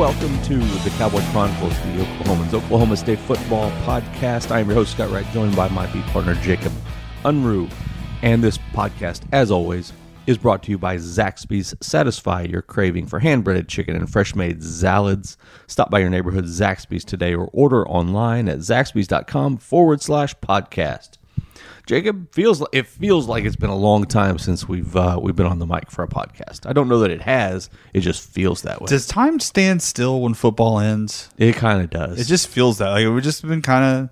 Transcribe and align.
Welcome 0.00 0.40
to 0.44 0.56
the 0.56 0.88
Cowboy 0.96 1.20
Chronicles, 1.30 1.78
the 1.80 2.00
Oklahoman's 2.00 2.54
Oklahoma 2.54 2.96
State 2.96 3.18
Football 3.18 3.70
Podcast. 3.82 4.50
I 4.50 4.60
am 4.60 4.66
your 4.66 4.76
host, 4.76 4.92
Scott 4.92 5.10
Wright, 5.10 5.26
joined 5.26 5.54
by 5.54 5.68
my 5.68 5.86
beat 5.92 6.06
partner, 6.06 6.36
Jacob 6.36 6.72
Unruh. 7.24 7.70
And 8.22 8.42
this 8.42 8.56
podcast, 8.72 9.24
as 9.30 9.50
always, 9.50 9.92
is 10.26 10.38
brought 10.38 10.62
to 10.62 10.70
you 10.70 10.78
by 10.78 10.96
Zaxby's. 10.96 11.74
Satisfy 11.82 12.44
your 12.44 12.62
craving 12.62 13.08
for 13.08 13.18
hand 13.18 13.44
breaded 13.44 13.68
chicken 13.68 13.94
and 13.94 14.10
fresh 14.10 14.34
made 14.34 14.64
salads. 14.64 15.36
Stop 15.66 15.90
by 15.90 15.98
your 15.98 16.08
neighborhood 16.08 16.46
Zaxby's 16.46 17.04
today 17.04 17.34
or 17.34 17.50
order 17.52 17.86
online 17.86 18.48
at 18.48 18.60
zaxby's.com 18.60 19.58
forward 19.58 20.00
slash 20.00 20.34
podcast. 20.36 21.18
Jacob 21.86 22.32
feels 22.32 22.60
like, 22.60 22.68
it 22.72 22.86
feels 22.86 23.26
like 23.26 23.44
it's 23.44 23.56
been 23.56 23.70
a 23.70 23.76
long 23.76 24.04
time 24.04 24.38
since 24.38 24.68
we've 24.68 24.94
uh, 24.94 25.18
we've 25.20 25.34
been 25.34 25.46
on 25.46 25.58
the 25.58 25.66
mic 25.66 25.90
for 25.90 26.04
a 26.04 26.08
podcast. 26.08 26.68
I 26.68 26.72
don't 26.72 26.88
know 26.88 27.00
that 27.00 27.10
it 27.10 27.22
has. 27.22 27.68
It 27.92 28.00
just 28.00 28.28
feels 28.30 28.62
that 28.62 28.80
way. 28.80 28.86
Does 28.86 29.06
time 29.06 29.40
stand 29.40 29.82
still 29.82 30.20
when 30.20 30.34
football 30.34 30.78
ends? 30.78 31.30
it 31.36 31.56
kind 31.56 31.80
of 31.82 31.90
does. 31.90 32.20
It 32.20 32.26
just 32.26 32.48
feels 32.48 32.78
that 32.78 32.90
like 32.90 33.06
we've 33.08 33.22
just 33.24 33.42
been 33.46 33.62
kind 33.62 33.84
of. 33.84 34.10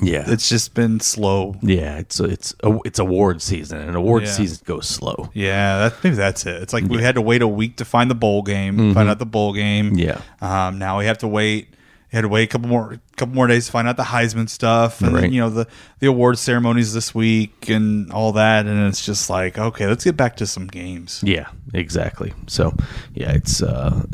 yeah. 0.00 0.24
It's 0.28 0.48
just 0.48 0.72
been 0.72 0.98
slow. 1.00 1.56
yeah. 1.60 1.98
It's 1.98 2.20
it's 2.20 2.54
it's 2.86 2.98
award 2.98 3.42
season, 3.42 3.78
and 3.82 3.96
award 3.96 4.22
Yeah. 4.22 4.30
season 4.30 4.62
goes 4.64 4.88
slow. 4.88 5.28
Yeah, 5.34 5.90
that, 5.90 6.02
maybe 6.02 6.16
that's 6.16 6.46
it. 6.46 6.62
It's 6.62 6.72
like 6.72 6.84
we 6.84 7.02
had 7.02 7.16
to 7.16 7.20
wait 7.20 7.42
a 7.42 7.48
week 7.48 7.76
to 7.78 7.84
find 7.84 8.10
the 8.10 8.14
bowl 8.14 8.40
game, 8.42 8.94
find 8.94 9.10
out 9.10 9.18
the 9.18 9.26
bowl 9.26 9.52
game. 9.52 9.98
Yeah. 9.98 10.22
Um, 10.40 10.78
now 10.78 10.98
we 10.98 11.04
have 11.04 11.18
to 11.18 11.28
wait. 11.28 11.74
Had 12.12 12.22
to 12.22 12.28
wait 12.28 12.42
a 12.44 12.46
couple 12.48 12.68
more 12.68 12.98
couple 13.16 13.34
more 13.36 13.46
days 13.46 13.66
to 13.66 13.72
find 13.72 13.86
out 13.86 13.96
the 13.96 14.02
Heisman 14.02 14.48
stuff, 14.48 15.00
and 15.00 15.12
Right. 15.12 15.20
then 15.22 15.32
you 15.32 15.40
know 15.40 15.50
the 15.50 15.66
the 16.00 16.06
award 16.08 16.38
ceremonies 16.38 16.92
this 16.92 17.14
week 17.14 17.68
and 17.68 18.10
all 18.12 18.32
that. 18.32 18.66
And 18.66 18.88
it's 18.88 19.04
just 19.06 19.30
like, 19.30 19.58
okay, 19.58 19.86
let's 19.86 20.02
get 20.04 20.16
back 20.16 20.36
to 20.36 20.46
some 20.46 20.66
games. 20.66 21.20
Yeah, 21.24 21.48
exactly. 21.72 22.32
So, 22.48 22.74
yeah, 23.14 23.30
it's 23.32 23.62
uh, 23.62 24.04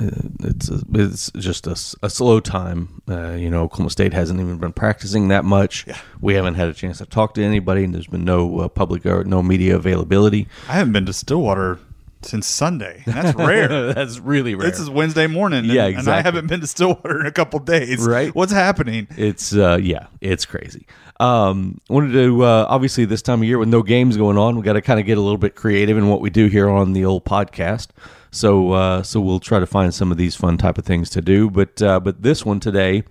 it's 0.40 0.70
it's 0.94 1.30
just 1.32 1.66
a, 1.66 1.72
a 2.04 2.10
slow 2.10 2.40
time. 2.40 3.00
Uh, 3.08 3.30
you 3.32 3.48
know, 3.48 3.62
Oklahoma 3.62 3.90
State 3.90 4.12
hasn't 4.12 4.40
even 4.40 4.58
been 4.58 4.72
practicing 4.72 5.28
that 5.28 5.44
much. 5.44 5.86
Yeah. 5.86 5.96
We 6.20 6.34
haven't 6.34 6.54
had 6.54 6.68
a 6.68 6.74
chance 6.74 6.98
to 6.98 7.06
talk 7.06 7.34
to 7.34 7.42
anybody, 7.42 7.84
and 7.84 7.94
there's 7.94 8.06
been 8.08 8.24
no 8.24 8.60
uh, 8.60 8.68
public 8.68 9.06
or 9.06 9.24
no 9.24 9.42
media 9.42 9.76
availability. 9.76 10.48
I 10.68 10.72
haven't 10.72 10.92
been 10.92 11.06
to 11.06 11.12
Stillwater 11.12 11.78
since 12.26 12.46
Sunday. 12.46 13.02
And 13.06 13.14
that's 13.14 13.36
rare. 13.36 13.92
That's 13.94 14.18
really 14.18 14.54
rare. 14.54 14.70
This 14.70 14.80
is 14.80 14.90
Wednesday 14.90 15.26
morning. 15.26 15.60
and- 15.60 15.68
Yeah, 15.68 15.86
And 15.86 16.08
I 16.08 16.20
haven't 16.22 16.46
been 16.48 16.60
to 16.60 16.66
Stillwater 16.66 17.20
in 17.20 17.26
a 17.26 17.32
couple 17.32 17.58
days. 17.60 18.00
Right. 18.06 18.34
What's 18.34 18.52
happening? 18.52 19.06
It's 19.16 19.54
uh 19.54 19.78
yeah, 19.80 20.06
it's 20.20 20.44
crazy. 20.44 20.86
Um 21.20 21.80
wanted 21.88 22.12
to 22.12 22.42
uh 22.44 22.66
obviously 22.68 23.04
this 23.04 23.22
time 23.22 23.40
of 23.40 23.48
year 23.48 23.58
with 23.58 23.68
no 23.68 23.82
games 23.82 24.16
going 24.16 24.36
on, 24.38 24.56
we 24.56 24.62
got 24.62 24.74
to 24.74 24.82
kind 24.82 25.00
of 25.00 25.06
get 25.06 25.16
a 25.18 25.20
little 25.20 25.38
bit 25.38 25.54
creative 25.54 25.96
in 25.96 26.08
what 26.08 26.20
we 26.20 26.30
do 26.30 26.46
here 26.48 26.68
on 26.68 26.92
the 26.92 27.04
old 27.04 27.24
podcast. 27.24 27.88
So 28.30 28.72
uh 28.72 29.02
so 29.02 29.20
we'll 29.20 29.40
try 29.40 29.58
to 29.60 29.66
find 29.66 29.94
some 29.94 30.10
of 30.12 30.18
these 30.18 30.34
fun 30.36 30.58
type 30.58 30.78
of 30.78 30.84
things 30.84 31.08
to 31.10 31.20
do, 31.22 31.48
but 31.50 31.80
uh 31.80 32.00
but 32.00 32.22
this 32.22 32.44
one 32.44 32.60
today 32.60 33.04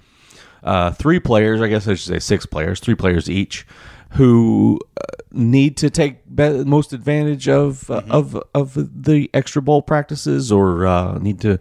uh 0.64 0.92
three 0.92 1.20
players, 1.20 1.62
I 1.62 1.68
guess 1.68 1.88
I 1.88 1.94
should 1.96 2.08
say 2.14 2.20
six 2.20 2.46
players, 2.46 2.80
three 2.80 2.96
players 2.96 3.30
each 3.30 3.66
who 4.12 4.80
uh, 4.98 5.04
need 5.32 5.78
to 5.78 5.90
take 5.90 6.24
be- 6.34 6.64
most 6.64 6.94
advantage 6.94 7.48
of 7.50 7.90
uh, 7.90 8.02
of 8.10 8.42
of 8.54 9.04
the 9.04 9.30
extra 9.34 9.62
bowl 9.62 9.82
practices 9.82 10.52
or 10.52 10.86
uh, 10.86 11.18
need 11.20 11.42
to 11.42 11.60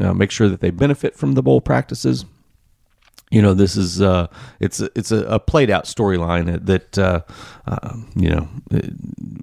uh, 0.00 0.12
make 0.14 0.30
sure 0.30 0.48
that 0.48 0.60
they 0.60 0.70
benefit 0.70 1.16
from 1.16 1.32
the 1.32 1.42
bowl 1.42 1.60
practices. 1.60 2.24
You 3.30 3.42
know 3.42 3.52
this 3.52 3.76
is 3.76 4.00
uh 4.00 4.28
it's 4.60 4.80
a, 4.80 4.90
it's 4.94 5.10
a, 5.10 5.24
a 5.24 5.40
played 5.40 5.68
out 5.68 5.84
storyline 5.86 6.64
that 6.66 6.96
uh, 6.96 7.22
uh 7.66 7.96
you 8.14 8.30
know 8.30 8.48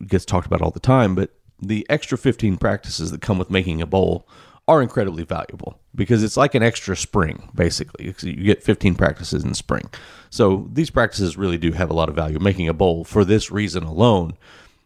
gets 0.07 0.23
talked 0.23 0.47
about 0.47 0.61
all 0.61 0.71
the 0.71 0.79
time 0.79 1.13
but 1.13 1.31
the 1.61 1.85
extra 1.89 2.17
15 2.17 2.57
practices 2.57 3.11
that 3.11 3.21
come 3.21 3.37
with 3.37 3.49
making 3.49 3.81
a 3.81 3.85
bowl 3.85 4.27
are 4.71 4.81
incredibly 4.81 5.23
valuable 5.23 5.79
because 5.93 6.23
it's 6.23 6.37
like 6.37 6.55
an 6.55 6.63
extra 6.63 6.95
spring 6.95 7.49
basically. 7.53 8.13
You 8.21 8.43
get 8.43 8.63
15 8.63 8.95
practices 8.95 9.43
in 9.43 9.53
spring. 9.53 9.89
So 10.29 10.69
these 10.71 10.89
practices 10.89 11.37
really 11.37 11.57
do 11.57 11.71
have 11.73 11.89
a 11.89 11.93
lot 11.93 12.09
of 12.09 12.15
value. 12.15 12.39
Making 12.39 12.67
a 12.67 12.73
bowl 12.73 13.03
for 13.03 13.25
this 13.25 13.51
reason 13.51 13.83
alone 13.83 14.33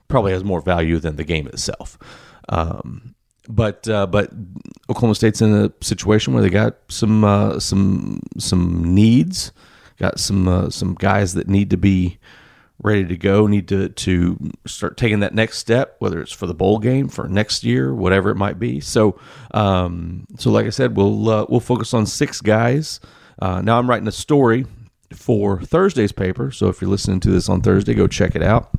probably 0.07 0.31
has 0.33 0.43
more 0.43 0.61
value 0.61 0.99
than 0.99 1.15
the 1.15 1.23
game 1.23 1.47
itself. 1.47 1.97
Um 2.49 3.15
but 3.47 3.87
uh, 3.87 4.07
but 4.07 4.31
Oklahoma 4.89 5.15
State's 5.15 5.41
in 5.41 5.53
a 5.53 5.71
situation 5.81 6.33
where 6.33 6.41
they 6.41 6.49
got 6.49 6.77
some 6.89 7.23
uh, 7.23 7.59
some 7.59 8.21
some 8.39 8.95
needs, 8.95 9.51
got 9.97 10.19
some 10.19 10.47
uh, 10.47 10.69
some 10.69 10.95
guys 10.95 11.35
that 11.35 11.47
need 11.47 11.69
to 11.69 11.77
be 11.77 12.17
ready 12.83 13.05
to 13.05 13.17
go, 13.17 13.47
need 13.47 13.67
to 13.69 13.89
to 13.89 14.51
start 14.65 14.97
taking 14.97 15.19
that 15.21 15.33
next 15.33 15.57
step, 15.57 15.95
whether 15.99 16.21
it's 16.21 16.31
for 16.31 16.47
the 16.47 16.53
bowl 16.53 16.79
game, 16.79 17.07
for 17.07 17.27
next 17.27 17.63
year, 17.63 17.93
whatever 17.93 18.29
it 18.29 18.35
might 18.35 18.59
be. 18.59 18.79
So 18.79 19.19
um, 19.51 20.25
so 20.37 20.51
like 20.51 20.65
I 20.65 20.69
said, 20.69 20.95
we'll 20.95 21.29
uh, 21.29 21.45
we'll 21.49 21.59
focus 21.59 21.93
on 21.93 22.05
six 22.05 22.41
guys. 22.41 22.99
Uh, 23.39 23.61
now 23.61 23.77
I'm 23.77 23.89
writing 23.89 24.07
a 24.07 24.13
story 24.13 24.65
for 25.13 25.61
Thursday's 25.61 26.11
paper, 26.11 26.51
so 26.51 26.67
if 26.67 26.81
you're 26.81 26.89
listening 26.89 27.19
to 27.21 27.31
this 27.31 27.49
on 27.49 27.61
Thursday, 27.61 27.93
go 27.93 28.07
check 28.07 28.35
it 28.35 28.43
out 28.43 28.71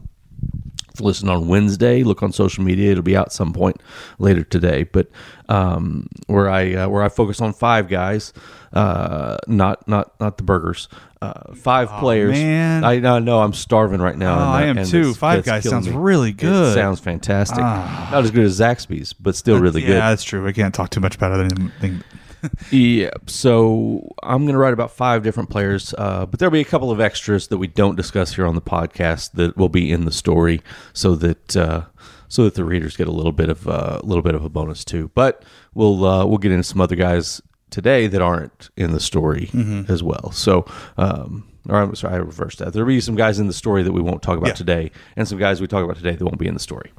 listen 1.00 1.28
on 1.28 1.48
Wednesday. 1.48 2.02
Look 2.02 2.22
on 2.22 2.32
social 2.32 2.64
media; 2.64 2.92
it'll 2.92 3.02
be 3.02 3.16
out 3.16 3.32
some 3.32 3.52
point 3.52 3.82
later 4.18 4.42
today. 4.44 4.84
But 4.84 5.08
um, 5.48 6.08
where 6.26 6.48
I 6.48 6.74
uh, 6.74 6.88
where 6.88 7.02
I 7.02 7.08
focus 7.08 7.40
on 7.40 7.52
five 7.52 7.88
guys, 7.88 8.32
uh, 8.72 9.36
not 9.46 9.86
not 9.88 10.18
not 10.20 10.36
the 10.38 10.42
burgers. 10.42 10.88
Uh, 11.22 11.54
five 11.54 11.88
players. 11.98 12.32
man. 12.32 12.84
I 12.84 12.98
know, 12.98 13.40
I'm 13.40 13.54
starving 13.54 14.00
right 14.02 14.16
now. 14.16 14.38
Oh, 14.38 14.42
I 14.52 14.64
am 14.64 14.76
too. 14.84 15.00
it's- 15.00 15.16
Five 15.16 15.38
it's 15.40 15.46
Guys 15.46 15.64
sounds 15.68 15.88
me. 15.88 15.96
really 15.96 16.30
It 16.30 16.36
good. 16.36 16.74
sounds 16.74 17.00
fantastic. 17.00 17.58
Not 17.58 18.12
as 18.22 18.30
good 18.30 18.44
as 18.44 18.60
Zaxby's, 18.60 19.14
but 19.14 19.34
still 19.34 19.58
really 19.58 19.80
yeah, 19.80 19.86
good. 19.86 19.94
Yeah, 19.94 20.10
that's 20.10 20.22
true. 20.24 20.46
I 20.46 20.52
can't 20.52 20.74
talk 20.74 20.90
too 20.90 21.00
much 21.00 21.16
about 21.16 21.40
it. 21.40 21.52
Anything. 21.58 22.02
Yeah, 22.70 23.10
so 23.26 24.14
I'm 24.22 24.42
going 24.44 24.52
to 24.54 24.58
write 24.58 24.72
about 24.72 24.90
five 24.90 25.22
different 25.22 25.50
players, 25.50 25.94
uh, 25.98 26.26
but 26.26 26.38
there'll 26.40 26.52
be 26.52 26.60
a 26.60 26.64
couple 26.64 26.90
of 26.90 27.00
extras 27.00 27.48
that 27.48 27.58
we 27.58 27.66
don't 27.66 27.96
discuss 27.96 28.34
here 28.34 28.46
on 28.46 28.54
the 28.54 28.60
podcast 28.60 29.32
that 29.32 29.56
will 29.56 29.68
be 29.68 29.90
in 29.92 30.04
the 30.04 30.12
story, 30.12 30.60
so 30.92 31.14
that 31.16 31.56
uh, 31.56 31.82
so 32.28 32.44
that 32.44 32.54
the 32.54 32.64
readers 32.64 32.96
get 32.96 33.06
a 33.08 33.12
little 33.12 33.32
bit 33.32 33.48
of 33.48 33.68
uh, 33.68 34.00
a 34.02 34.06
little 34.06 34.22
bit 34.22 34.34
of 34.34 34.44
a 34.44 34.48
bonus 34.48 34.84
too. 34.84 35.10
But 35.14 35.44
we'll 35.74 36.04
uh, 36.04 36.26
we'll 36.26 36.38
get 36.38 36.50
into 36.52 36.64
some 36.64 36.80
other 36.80 36.96
guys 36.96 37.40
today 37.70 38.06
that 38.06 38.22
aren't 38.22 38.70
in 38.76 38.92
the 38.92 39.00
story 39.00 39.50
as 39.88 40.02
well. 40.02 40.30
So. 40.32 40.64
Um, 40.96 41.48
or 41.68 41.80
I'm 41.80 41.96
sorry, 41.96 42.14
I 42.14 42.18
reversed 42.18 42.60
that. 42.60 42.72
There'll 42.72 42.86
be 42.86 43.00
some 43.00 43.16
guys 43.16 43.40
in 43.40 43.48
the 43.48 43.52
story 43.52 43.82
that 43.82 43.90
we 43.90 44.00
won't 44.00 44.22
talk 44.22 44.38
about 44.38 44.50
Yeah. 44.50 44.54
today, 44.54 44.90
and 45.16 45.26
some 45.26 45.36
guys 45.38 45.60
we 45.60 45.66
talk 45.66 45.82
about 45.82 45.96
today 45.96 46.14
that 46.14 46.24
won't 46.24 46.38
be 46.38 46.46
in 46.46 46.54
the 46.54 46.60
story. 46.60 46.92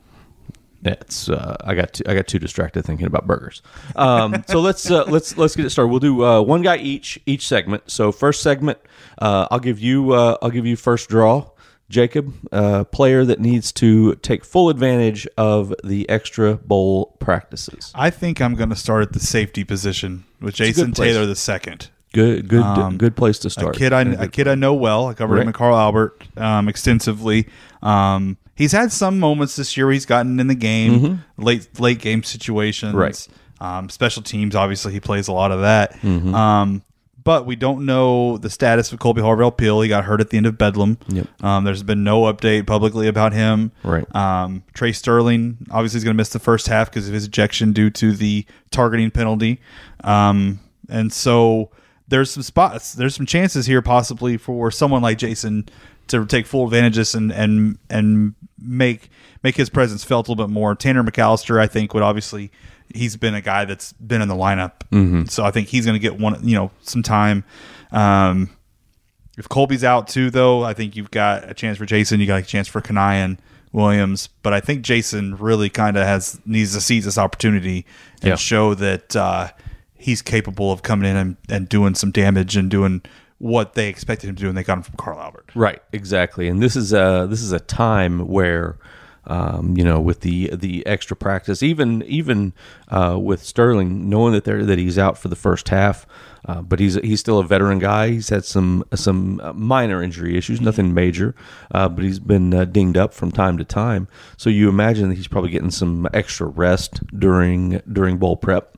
It's 0.83 1.27
uh, 1.29 1.57
I 1.61 1.73
got 1.75 1.93
too, 1.93 2.03
I 2.07 2.13
got 2.13 2.27
too 2.27 2.39
distracted 2.39 2.83
thinking 2.83 3.07
about 3.07 3.25
burgers. 3.27 3.61
Um, 3.95 4.43
so 4.47 4.59
let's 4.61 4.89
uh, 4.89 5.05
let's 5.05 5.37
let's 5.37 5.55
get 5.55 5.65
it 5.65 5.69
started. 5.71 5.89
We'll 5.89 5.99
do 5.99 6.23
uh, 6.23 6.41
one 6.41 6.61
guy 6.61 6.77
each 6.77 7.19
each 7.25 7.47
segment. 7.47 7.83
So 7.89 8.11
first 8.11 8.41
segment, 8.43 8.77
uh, 9.17 9.47
I'll 9.51 9.59
give 9.59 9.79
you 9.79 10.11
uh, 10.11 10.37
I'll 10.41 10.51
give 10.51 10.65
you 10.65 10.75
first 10.75 11.09
draw. 11.09 11.49
Jacob, 11.89 12.33
uh, 12.51 12.83
player 12.83 13.23
that 13.23 13.39
needs 13.39 13.71
to 13.71 14.15
take 14.15 14.43
full 14.43 14.69
advantage 14.69 15.25
of 15.37 15.73
the 15.85 16.07
extra 16.09 16.55
bowl 16.55 17.15
practices. 17.21 17.93
I 17.95 18.09
think 18.09 18.41
I'm 18.41 18.55
going 18.55 18.69
to 18.71 18.75
start 18.75 19.03
at 19.03 19.13
the 19.13 19.21
safety 19.21 19.63
position 19.63 20.25
with 20.41 20.55
a 20.55 20.57
Jason. 20.57 20.91
Taylor 20.91 21.25
the 21.25 21.35
second. 21.37 21.89
Good 22.13 22.49
good 22.49 22.61
Um, 22.63 22.97
good 22.97 23.15
place 23.15 23.39
to 23.39 23.49
start. 23.49 23.75
A 23.75 23.79
kid 23.79 23.93
I 23.93 24.01
a 24.01 24.27
kid 24.27 24.49
I 24.49 24.55
know 24.55 24.73
well. 24.73 25.07
I 25.07 25.13
covered 25.13 25.35
him 25.35 25.39
Right. 25.39 25.47
at 25.49 25.55
Carl 25.55 25.77
Albert 25.77 26.23
um, 26.35 26.67
extensively. 26.67 27.47
Um, 27.81 28.35
he's 28.57 28.73
had 28.73 28.91
some 28.91 29.19
moments 29.19 29.55
this 29.55 29.77
year. 29.77 29.85
where 29.85 29.93
He's 29.93 30.05
gotten 30.05 30.39
in 30.39 30.47
the 30.47 30.55
game, 30.55 31.23
late 31.37 31.79
late 31.79 31.99
game 31.99 32.23
situations. 32.23 32.91
Mm-hmm. 32.91 32.99
Right. 32.99 33.27
Um, 33.59 33.89
special 33.89 34.21
teams. 34.21 34.55
Obviously, 34.55 34.91
he 34.91 34.99
plays 34.99 35.27
a 35.27 35.33
lot 35.33 35.51
of 35.51 35.61
that. 35.61 35.93
Mm-hmm. 35.93 36.35
Um, 36.35 36.83
but 37.27 37.45
we 37.45 37.57
don't 37.57 37.85
know 37.85 38.37
the 38.37 38.49
status 38.49 38.93
of 38.93 38.99
Kolby 38.99 39.17
Harvell 39.17 39.55
Peel. 39.55 39.81
He 39.81 39.89
got 39.89 40.05
hurt 40.05 40.21
at 40.21 40.29
the 40.29 40.37
end 40.37 40.45
of 40.45 40.57
Bedlam. 40.57 40.97
Yep. 41.09 41.43
Um, 41.43 41.65
there's 41.65 41.83
been 41.83 42.05
no 42.05 42.21
update 42.21 42.65
publicly 42.65 43.09
about 43.09 43.33
him. 43.33 43.73
Right. 43.83 44.05
Um, 44.15 44.63
Tre 44.73 44.93
Sterling 44.93 45.57
obviously 45.69 45.97
is 45.97 46.05
going 46.05 46.13
to 46.13 46.17
miss 46.17 46.29
the 46.29 46.39
first 46.39 46.67
half 46.67 46.89
because 46.89 47.05
of 47.07 47.13
his 47.13 47.25
ejection 47.25 47.73
due 47.73 47.89
to 47.89 48.13
the 48.13 48.45
targeting 48.71 49.11
penalty. 49.11 49.59
Um, 50.05 50.61
and 50.87 51.11
so 51.11 51.69
there's 52.07 52.31
some 52.31 52.43
spots, 52.43 52.93
there's 52.93 53.15
some 53.15 53.25
chances 53.25 53.65
here 53.65 53.81
possibly 53.81 54.37
for 54.37 54.71
someone 54.71 55.01
like 55.01 55.17
Jason 55.17 55.67
to 56.07 56.25
take 56.25 56.45
full 56.45 56.65
advantages 56.65 57.15
and 57.15 57.31
and 57.31 57.77
and 57.89 58.35
make 58.59 59.09
make 59.43 59.55
his 59.55 59.69
presence 59.69 60.03
felt 60.03 60.27
a 60.27 60.31
little 60.31 60.47
bit 60.47 60.51
more. 60.53 60.75
Tanner 60.75 61.03
McCalister, 61.03 61.59
I 61.59 61.67
think, 61.67 61.93
would 61.93 62.03
obviously 62.03 62.51
he's 62.93 63.15
been 63.17 63.35
a 63.35 63.41
guy 63.41 63.65
that's 63.65 63.93
been 63.93 64.21
in 64.21 64.27
the 64.27 64.35
lineup, 64.35 64.79
mm-hmm. 64.91 65.25
so 65.25 65.43
I 65.43 65.51
think 65.51 65.67
he's 65.67 65.85
going 65.85 65.95
to 65.95 65.99
get 65.99 66.17
one 66.19 66.39
you 66.47 66.55
know 66.55 66.71
some 66.81 67.03
time. 67.03 67.43
Um, 67.91 68.49
if 69.37 69.47
Kolby's 69.49 69.83
out 69.83 70.07
too, 70.07 70.29
though, 70.31 70.63
I 70.63 70.73
think 70.73 70.95
you've 70.95 71.11
got 71.11 71.49
a 71.49 71.53
chance 71.53 71.77
for 71.77 71.85
Jason. 71.85 72.19
You 72.19 72.25
got 72.27 72.41
a 72.41 72.45
chance 72.45 72.67
for 72.67 72.81
Kanion 72.81 73.37
Williams, 73.71 74.29
but 74.41 74.53
I 74.53 74.59
think 74.59 74.81
Jason 74.81 75.35
really 75.37 75.69
kind 75.69 75.95
of 75.97 76.05
has 76.05 76.39
needs 76.45 76.73
to 76.73 76.81
seize 76.81 77.05
this 77.05 77.17
opportunity 77.17 77.85
and 78.21 78.29
Yeah. 78.29 78.35
show 78.35 78.73
that 78.73 79.15
uh, 79.15 79.49
he's 79.93 80.21
capable 80.23 80.71
of 80.71 80.81
coming 80.81 81.09
in 81.09 81.15
and, 81.15 81.37
and 81.49 81.69
doing 81.69 81.93
some 81.93 82.11
damage 82.11 82.55
and 82.57 82.71
doing 82.71 83.01
what 83.39 83.73
they 83.73 83.87
expected 83.87 84.29
him 84.29 84.35
to 84.35 84.41
do, 84.43 84.49
and 84.49 84.57
they 84.57 84.63
got 84.63 84.77
him 84.77 84.83
from 84.83 84.95
Carl 84.97 85.19
Albert. 85.19 85.51
Right, 85.55 85.81
exactly. 85.91 86.47
And 86.47 86.61
this 86.61 86.75
is 86.75 86.93
a 86.93 87.27
this 87.29 87.41
is 87.41 87.51
a 87.51 87.59
time 87.59 88.27
where 88.27 88.77
um, 89.25 89.75
you 89.77 89.83
know 89.83 89.99
with 89.99 90.21
the 90.21 90.49
the 90.55 90.85
extra 90.87 91.15
practice, 91.15 91.61
even 91.61 92.01
even 92.03 92.53
uh, 92.89 93.17
with 93.21 93.43
Sterling, 93.43 94.09
knowing 94.09 94.33
that 94.33 94.45
they 94.45 94.53
that 94.53 94.79
he's 94.79 94.97
out 94.97 95.17
for 95.17 95.27
the 95.27 95.35
first 95.35 95.69
half, 95.69 96.07
uh, 96.45 96.61
but 96.61 96.79
he's 96.79 96.95
he's 96.95 97.19
still 97.19 97.37
a 97.39 97.43
veteran 97.43 97.79
guy. 97.79 98.09
He's 98.09 98.29
had 98.29 98.45
some 98.45 98.83
some 98.95 99.39
uh, 99.41 99.53
minor 99.53 100.01
injury 100.01 100.37
issues, 100.37 100.61
nothing 100.61 100.93
major, 100.93 101.35
uh, 101.71 101.89
but 101.89 102.03
he's 102.03 102.19
been 102.19 102.53
uh, 102.53 102.65
dinged 102.65 102.97
up 102.97 103.13
from 103.13 103.31
time 103.31 103.57
to 103.57 103.65
time. 103.65 104.07
So 104.37 104.49
you 104.49 104.69
imagine 104.69 105.09
that 105.09 105.15
he's 105.15 105.27
probably 105.27 105.51
getting 105.51 105.71
some 105.71 106.07
extra 106.13 106.47
rest 106.47 107.05
during 107.17 107.81
during 107.91 108.17
bowl 108.17 108.37
prep. 108.37 108.76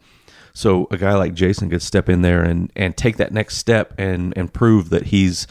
So 0.53 0.87
a 0.91 0.97
guy 0.97 1.15
like 1.15 1.33
Jason 1.33 1.69
could 1.69 1.81
step 1.81 2.09
in 2.09 2.21
there 2.21 2.43
and, 2.43 2.71
and 2.75 2.95
take 2.95 3.17
that 3.17 3.31
next 3.31 3.57
step 3.57 3.93
and, 3.97 4.33
and 4.37 4.53
prove 4.53 4.89
that 4.89 5.07
he's 5.07 5.47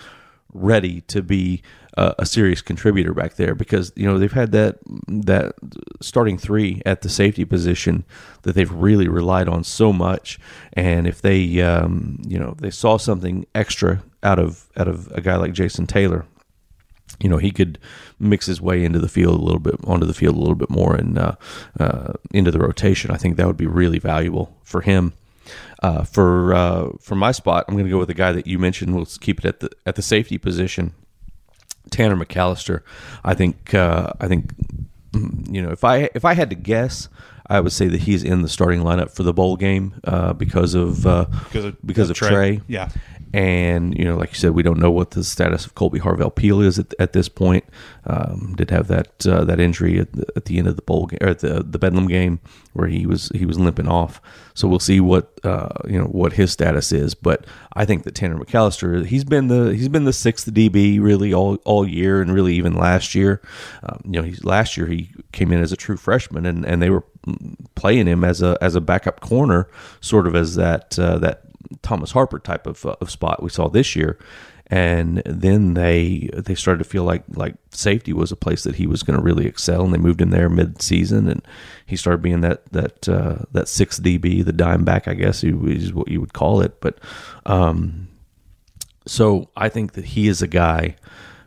ready 0.52 1.02
to 1.02 1.22
be 1.22 1.62
a, 1.94 2.14
a 2.20 2.26
serious 2.26 2.62
contributor 2.62 3.12
back 3.12 3.34
there 3.34 3.54
because 3.54 3.92
you 3.96 4.06
know 4.06 4.18
they've 4.18 4.32
had 4.32 4.52
that 4.52 4.78
that 5.08 5.54
starting 6.00 6.38
three 6.38 6.80
at 6.86 7.02
the 7.02 7.08
safety 7.08 7.44
position 7.44 8.04
that 8.42 8.54
they've 8.54 8.72
really 8.72 9.08
relied 9.08 9.48
on 9.48 9.64
so 9.64 9.92
much. 9.92 10.38
And 10.72 11.06
if 11.06 11.20
they 11.20 11.60
um, 11.60 12.22
you 12.26 12.38
know 12.38 12.54
they 12.58 12.70
saw 12.70 12.96
something 12.96 13.46
extra 13.54 14.02
out 14.22 14.38
of 14.38 14.68
out 14.76 14.88
of 14.88 15.10
a 15.12 15.20
guy 15.20 15.36
like 15.36 15.52
Jason 15.52 15.86
Taylor 15.86 16.24
you 17.20 17.28
know 17.28 17.38
he 17.38 17.50
could 17.50 17.78
mix 18.18 18.46
his 18.46 18.60
way 18.60 18.84
into 18.84 18.98
the 18.98 19.08
field 19.08 19.40
a 19.40 19.42
little 19.42 19.60
bit 19.60 19.76
onto 19.84 20.06
the 20.06 20.14
field 20.14 20.36
a 20.36 20.38
little 20.38 20.54
bit 20.54 20.70
more 20.70 20.94
and 20.94 21.18
uh, 21.18 21.34
uh, 21.78 22.12
into 22.32 22.50
the 22.50 22.58
rotation. 22.58 23.10
I 23.10 23.16
think 23.16 23.36
that 23.36 23.46
would 23.46 23.56
be 23.56 23.66
really 23.66 23.98
valuable 23.98 24.56
for 24.62 24.80
him. 24.80 25.12
Uh, 25.82 26.04
for 26.04 26.54
uh, 26.54 26.90
for 27.00 27.14
my 27.14 27.32
spot, 27.32 27.64
I'm 27.66 27.74
going 27.74 27.86
to 27.86 27.90
go 27.90 27.98
with 27.98 28.08
the 28.08 28.14
guy 28.14 28.32
that 28.32 28.46
you 28.46 28.58
mentioned. 28.58 28.94
We'll 28.94 29.06
keep 29.06 29.38
it 29.38 29.44
at 29.44 29.60
the 29.60 29.70
at 29.86 29.94
the 29.94 30.02
safety 30.02 30.36
position, 30.36 30.92
Tanner 31.90 32.16
McCalister. 32.16 32.82
I 33.24 33.34
think 33.34 33.72
uh, 33.74 34.12
I 34.20 34.28
think 34.28 34.54
mm, 35.12 35.52
you 35.52 35.62
know 35.62 35.70
if 35.70 35.84
I 35.84 36.10
if 36.14 36.24
I 36.24 36.34
had 36.34 36.50
to 36.50 36.56
guess, 36.56 37.08
I 37.50 37.60
would 37.60 37.72
say 37.72 37.88
that 37.88 38.02
he's 38.02 38.22
in 38.24 38.42
the 38.42 38.48
starting 38.48 38.80
lineup 38.80 39.10
for 39.10 39.22
the 39.22 39.32
bowl 39.32 39.56
game 39.56 39.94
uh, 40.04 40.32
because 40.34 40.74
of 40.74 41.06
uh, 41.06 41.24
Because 41.44 41.64
of- 41.64 41.76
because 41.86 42.10
of 42.10 42.16
Tre. 42.16 42.28
Tre. 42.28 42.60
Yeah. 42.66 42.88
And 43.34 43.94
you 43.98 44.06
know, 44.06 44.16
like 44.16 44.30
you 44.30 44.36
said, 44.36 44.52
we 44.52 44.62
don't 44.62 44.78
know 44.78 44.90
what 44.90 45.10
the 45.10 45.22
status 45.22 45.66
of 45.66 45.74
Kolby 45.74 46.00
Harvell 46.00 46.34
Peel 46.34 46.62
is 46.62 46.78
at, 46.78 46.94
at 46.98 47.12
this 47.12 47.28
point. 47.28 47.62
Um, 48.06 48.54
did 48.56 48.70
have 48.70 48.88
that 48.88 49.26
uh, 49.26 49.44
that 49.44 49.60
injury 49.60 49.98
at 49.98 50.10
the, 50.12 50.24
at 50.34 50.46
the 50.46 50.56
end 50.56 50.66
of 50.66 50.76
the 50.76 50.82
bowl 50.82 51.06
game 51.06 51.18
or 51.20 51.28
at 51.28 51.40
the 51.40 51.62
the 51.62 51.78
Bedlam 51.78 52.06
game 52.08 52.40
where 52.72 52.88
he 52.88 53.04
was 53.06 53.30
he 53.34 53.44
was 53.44 53.58
limping 53.58 53.86
off. 53.86 54.22
So 54.54 54.66
we'll 54.66 54.78
see 54.78 54.98
what 54.98 55.38
uh, 55.44 55.68
you 55.86 55.98
know 55.98 56.06
what 56.06 56.32
his 56.34 56.52
status 56.52 56.90
is. 56.90 57.14
But 57.14 57.44
I 57.74 57.84
think 57.84 58.04
that 58.04 58.14
Tanner 58.14 58.38
McCalister 58.38 59.04
he's 59.04 59.24
been 59.24 59.48
the 59.48 59.74
he's 59.74 59.88
been 59.90 60.04
the 60.04 60.12
sixth 60.14 60.50
DB 60.54 60.98
really 60.98 61.34
all 61.34 61.56
all 61.66 61.86
year 61.86 62.22
and 62.22 62.32
really 62.32 62.54
even 62.54 62.72
last 62.74 63.14
year. 63.14 63.42
Um, 63.82 64.00
you 64.06 64.12
know, 64.12 64.22
he's 64.22 64.42
last 64.42 64.78
year 64.78 64.86
he 64.86 65.10
came 65.32 65.52
in 65.52 65.60
as 65.60 65.70
a 65.70 65.76
true 65.76 65.98
freshman 65.98 66.46
and, 66.46 66.64
and 66.64 66.80
they 66.80 66.88
were 66.88 67.04
playing 67.74 68.06
him 68.06 68.24
as 68.24 68.42
a 68.42 68.56
as 68.60 68.74
a 68.74 68.80
backup 68.80 69.20
corner, 69.20 69.68
sort 70.00 70.26
of 70.26 70.34
as 70.34 70.54
that 70.56 70.98
uh, 70.98 71.18
that 71.18 71.42
Thomas 71.82 72.12
Harper 72.12 72.38
type 72.38 72.66
of, 72.66 72.84
uh, 72.86 72.96
of 73.00 73.10
spot 73.10 73.42
we 73.42 73.50
saw 73.50 73.68
this 73.68 73.96
year. 73.96 74.18
And 74.70 75.22
then 75.24 75.72
they 75.72 76.28
they 76.34 76.54
started 76.54 76.84
to 76.84 76.88
feel 76.88 77.04
like 77.04 77.24
like 77.30 77.54
safety 77.70 78.12
was 78.12 78.30
a 78.30 78.36
place 78.36 78.64
that 78.64 78.74
he 78.74 78.86
was 78.86 79.02
going 79.02 79.18
to 79.18 79.24
really 79.24 79.46
excel, 79.46 79.82
and 79.82 79.94
they 79.94 79.98
moved 79.98 80.20
him 80.20 80.28
there 80.28 80.50
mid 80.50 80.82
season, 80.82 81.26
and 81.26 81.40
he 81.86 81.96
started 81.96 82.20
being 82.20 82.42
that 82.42 82.70
that 82.72 83.08
uh, 83.08 83.36
that 83.52 83.68
sixth 83.68 84.02
DB, 84.02 84.44
the 84.44 84.52
dime 84.52 84.84
back, 84.84 85.08
I 85.08 85.14
guess 85.14 85.42
is 85.42 85.94
what 85.94 86.08
you 86.08 86.20
would 86.20 86.34
call 86.34 86.60
it. 86.60 86.82
But 86.82 86.98
um, 87.46 88.08
so 89.06 89.48
I 89.56 89.70
think 89.70 89.92
that 89.94 90.04
he 90.04 90.28
is 90.28 90.42
a 90.42 90.46
guy 90.46 90.96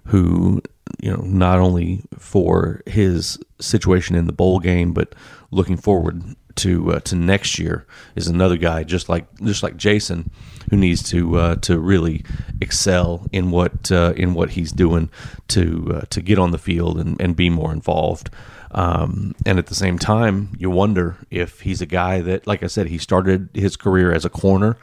who, 0.05 0.61
you 0.99 1.11
know, 1.11 1.21
not 1.21 1.59
only 1.59 2.01
for 2.17 2.81
his 2.87 3.37
situation 3.61 4.15
in 4.15 4.27
the 4.27 4.33
bowl 4.33 4.59
game, 4.59 4.93
but 4.93 5.13
looking 5.51 5.77
forward 5.77 6.35
to 6.55 6.93
uh, 6.93 6.99
to 7.01 7.15
next 7.15 7.59
year 7.59 7.85
is 8.15 8.27
another 8.27 8.57
guy 8.57 8.83
just 8.83 9.09
like 9.09 9.25
just 9.41 9.63
like 9.63 9.77
Jason 9.77 10.29
who 10.69 10.77
needs 10.77 11.01
to 11.03 11.37
uh, 11.37 11.55
to 11.57 11.79
really 11.79 12.23
excel 12.59 13.27
in 13.31 13.51
what 13.51 13.91
uh, 13.91 14.13
in 14.15 14.33
what 14.33 14.51
he's 14.51 14.71
doing 14.71 15.09
to 15.49 15.91
uh, 15.95 16.01
to 16.09 16.21
get 16.21 16.39
on 16.39 16.51
the 16.51 16.57
field 16.57 16.99
and, 16.99 17.19
and 17.21 17.35
be 17.35 17.49
more 17.49 17.71
involved. 17.71 18.29
Um, 18.73 19.35
and 19.45 19.59
at 19.59 19.67
the 19.67 19.75
same 19.75 19.99
time, 19.99 20.55
you 20.57 20.69
wonder 20.69 21.17
if 21.29 21.61
he's 21.61 21.81
a 21.81 21.85
guy 21.85 22.21
that, 22.21 22.47
like 22.47 22.63
I 22.63 22.67
said, 22.67 22.87
he 22.87 22.97
started 22.97 23.49
his 23.53 23.75
career 23.75 24.13
as 24.13 24.23
a 24.23 24.29
corner 24.29 24.77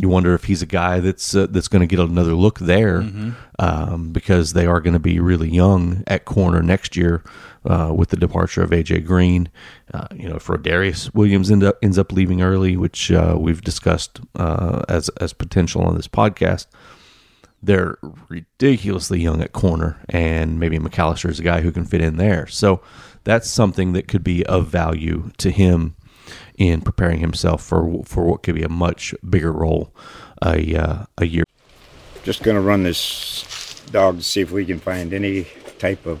you 0.00 0.08
wonder 0.08 0.32
if 0.34 0.44
he's 0.44 0.62
a 0.62 0.66
guy 0.66 1.00
that's 1.00 1.34
uh, 1.34 1.46
that's 1.50 1.68
going 1.68 1.80
to 1.80 1.86
get 1.86 1.98
another 1.98 2.34
look 2.34 2.60
there 2.60 3.00
um, 3.58 4.10
because 4.12 4.52
they 4.52 4.66
are 4.66 4.80
going 4.80 4.94
to 4.94 5.00
be 5.00 5.18
really 5.18 5.50
young 5.50 6.04
at 6.06 6.24
corner 6.24 6.62
next 6.62 6.96
year 6.96 7.24
uh, 7.68 7.92
with 7.94 8.08
the 8.08 8.16
departure 8.16 8.62
of 8.62 8.70
AJ 8.70 9.04
Green. 9.04 9.50
Uh, 9.92 10.08
you 10.14 10.28
know, 10.28 10.36
if 10.36 10.46
Rodarius 10.46 11.14
Williams 11.14 11.50
end 11.50 11.62
up, 11.62 11.76
ends 11.82 11.98
up 11.98 12.12
leaving 12.12 12.42
early, 12.42 12.76
which 12.76 13.12
uh, 13.12 13.36
we've 13.38 13.60
discussed 13.60 14.20
uh, 14.36 14.84
as 14.88 15.08
as 15.20 15.32
potential 15.32 15.82
on 15.82 15.94
this 15.94 16.08
podcast, 16.08 16.66
they're 17.62 17.98
ridiculously 18.28 19.20
young 19.20 19.42
at 19.42 19.52
corner, 19.52 20.00
and 20.08 20.58
maybe 20.58 20.78
McCalister 20.78 21.28
is 21.28 21.38
a 21.38 21.42
guy 21.44 21.60
who 21.60 21.70
can 21.70 21.84
fit 21.84 22.00
in 22.00 22.16
there. 22.16 22.46
So 22.46 22.80
that's 23.24 23.50
something 23.50 23.92
that 23.92 24.08
could 24.08 24.24
be 24.24 24.44
of 24.46 24.68
value 24.68 25.30
to 25.38 25.50
him 25.50 25.94
in 26.56 26.80
preparing 26.80 27.20
himself 27.20 27.62
for 27.62 28.02
for 28.04 28.24
what 28.24 28.42
could 28.42 28.54
be 28.54 28.62
a 28.62 28.68
much 28.68 29.14
bigger 29.28 29.52
role 29.52 29.94
a 30.42 30.74
uh, 30.74 31.04
a 31.18 31.26
year. 31.26 31.44
Just 32.24 32.42
gonna 32.42 32.62
run 32.62 32.82
this 32.82 33.82
dog 33.90 34.16
to 34.18 34.24
see 34.24 34.40
if 34.40 34.50
we 34.50 34.64
can 34.64 34.78
find 34.78 35.12
any 35.12 35.46
type 35.78 36.06
of 36.06 36.20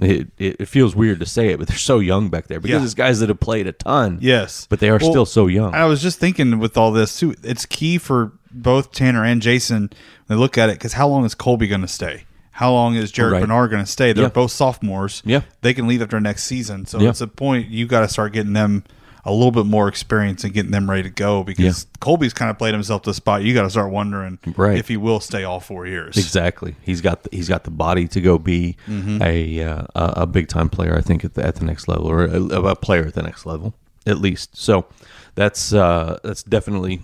It, 0.00 0.28
it, 0.38 0.66
feels 0.68 0.96
weird 0.96 1.20
to 1.20 1.26
say 1.26 1.48
it, 1.48 1.58
but 1.58 1.68
they're 1.68 1.76
so 1.76 1.98
young 1.98 2.30
back 2.30 2.46
there 2.46 2.58
because 2.60 2.80
Yeah. 2.80 2.84
it's 2.84 2.94
guys 2.94 3.20
that 3.20 3.28
have 3.28 3.40
played 3.40 3.66
a 3.66 3.72
ton. 3.72 4.18
Yes. 4.20 4.66
but 4.70 4.80
they 4.80 4.88
are 4.88 4.98
Well, 4.98 5.10
still 5.10 5.26
so 5.26 5.46
young. 5.46 5.74
I 5.74 5.84
was 5.84 6.00
just 6.00 6.18
thinking 6.18 6.58
with 6.58 6.76
all 6.78 6.90
this 6.92 7.18
too, 7.18 7.34
it's 7.42 7.66
key 7.66 7.98
for 7.98 8.32
both 8.50 8.92
Tanner 8.92 9.24
and 9.24 9.42
Jason 9.42 9.90
when 10.26 10.36
they 10.38 10.40
look 10.40 10.56
at 10.56 10.70
it 10.70 10.74
because 10.78 10.94
how 10.94 11.06
long 11.08 11.24
is 11.24 11.34
Kolby 11.34 11.68
going 11.68 11.82
to 11.82 11.88
stay? 11.88 12.24
How 12.52 12.72
long 12.72 12.94
is 12.94 13.10
Jared 13.12 13.32
Right. 13.32 13.40
Bernard 13.42 13.70
going 13.70 13.84
to 13.84 13.90
stay? 13.90 14.12
They're 14.12 14.24
Yeah. 14.24 14.28
both 14.30 14.50
sophomores. 14.52 15.22
Yeah. 15.24 15.42
They 15.62 15.72
can 15.74 15.86
leave 15.86 16.02
after 16.02 16.20
next 16.20 16.44
season. 16.44 16.86
So 16.86 16.98
Yeah. 17.00 17.10
it's 17.10 17.20
a 17.20 17.26
point 17.26 17.68
you 17.68 17.86
got 17.86 18.00
to 18.00 18.08
start 18.08 18.32
getting 18.32 18.52
them 18.54 18.84
a 19.24 19.32
little 19.32 19.50
bit 19.50 19.66
more 19.66 19.86
experience 19.88 20.44
and 20.44 20.52
getting 20.54 20.70
them 20.70 20.88
ready 20.88 21.02
to 21.02 21.10
go 21.10 21.44
because 21.44 21.84
Yeah. 21.84 21.98
Kolby's 22.00 22.32
kind 22.32 22.50
of 22.50 22.56
played 22.58 22.72
himself 22.74 23.02
to 23.02 23.10
the 23.10 23.14
spot. 23.14 23.42
You 23.42 23.52
got 23.54 23.62
to 23.62 23.70
start 23.70 23.90
wondering 23.92 24.38
Right. 24.56 24.78
if 24.78 24.88
he 24.88 24.96
will 24.96 25.20
stay 25.20 25.44
all 25.44 25.60
four 25.60 25.86
years. 25.86 26.16
Exactly. 26.16 26.74
He's 26.82 27.00
got 27.00 27.24
the, 27.24 27.30
he's 27.36 27.48
got 27.48 27.64
the 27.64 27.70
body 27.70 28.08
to 28.08 28.20
go 28.20 28.38
be 28.38 28.76
Mm-hmm. 28.88 29.22
a 29.22 29.62
uh, 29.62 29.86
a 29.94 30.26
big 30.26 30.48
time 30.48 30.68
player. 30.70 30.96
I 30.96 31.00
think 31.02 31.24
at 31.24 31.34
the, 31.34 31.44
at 31.46 31.56
the 31.56 31.64
next 31.64 31.86
level, 31.88 32.06
or 32.10 32.24
a, 32.24 32.40
a 32.42 32.76
player 32.76 33.04
at 33.06 33.14
the 33.14 33.22
next 33.22 33.44
level, 33.46 33.74
at 34.06 34.18
least. 34.18 34.56
So 34.56 34.86
that's 35.34 35.72
uh, 35.74 36.18
that's 36.24 36.42
definitely 36.42 37.02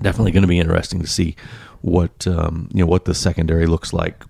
definitely 0.00 0.30
going 0.32 0.42
to 0.42 0.48
be 0.48 0.58
interesting 0.58 1.00
to 1.00 1.06
see 1.08 1.34
what 1.80 2.26
um, 2.26 2.68
you 2.72 2.80
know 2.84 2.86
what 2.90 3.04
the 3.06 3.14
secondary 3.14 3.66
looks 3.66 3.92
like 3.92 4.24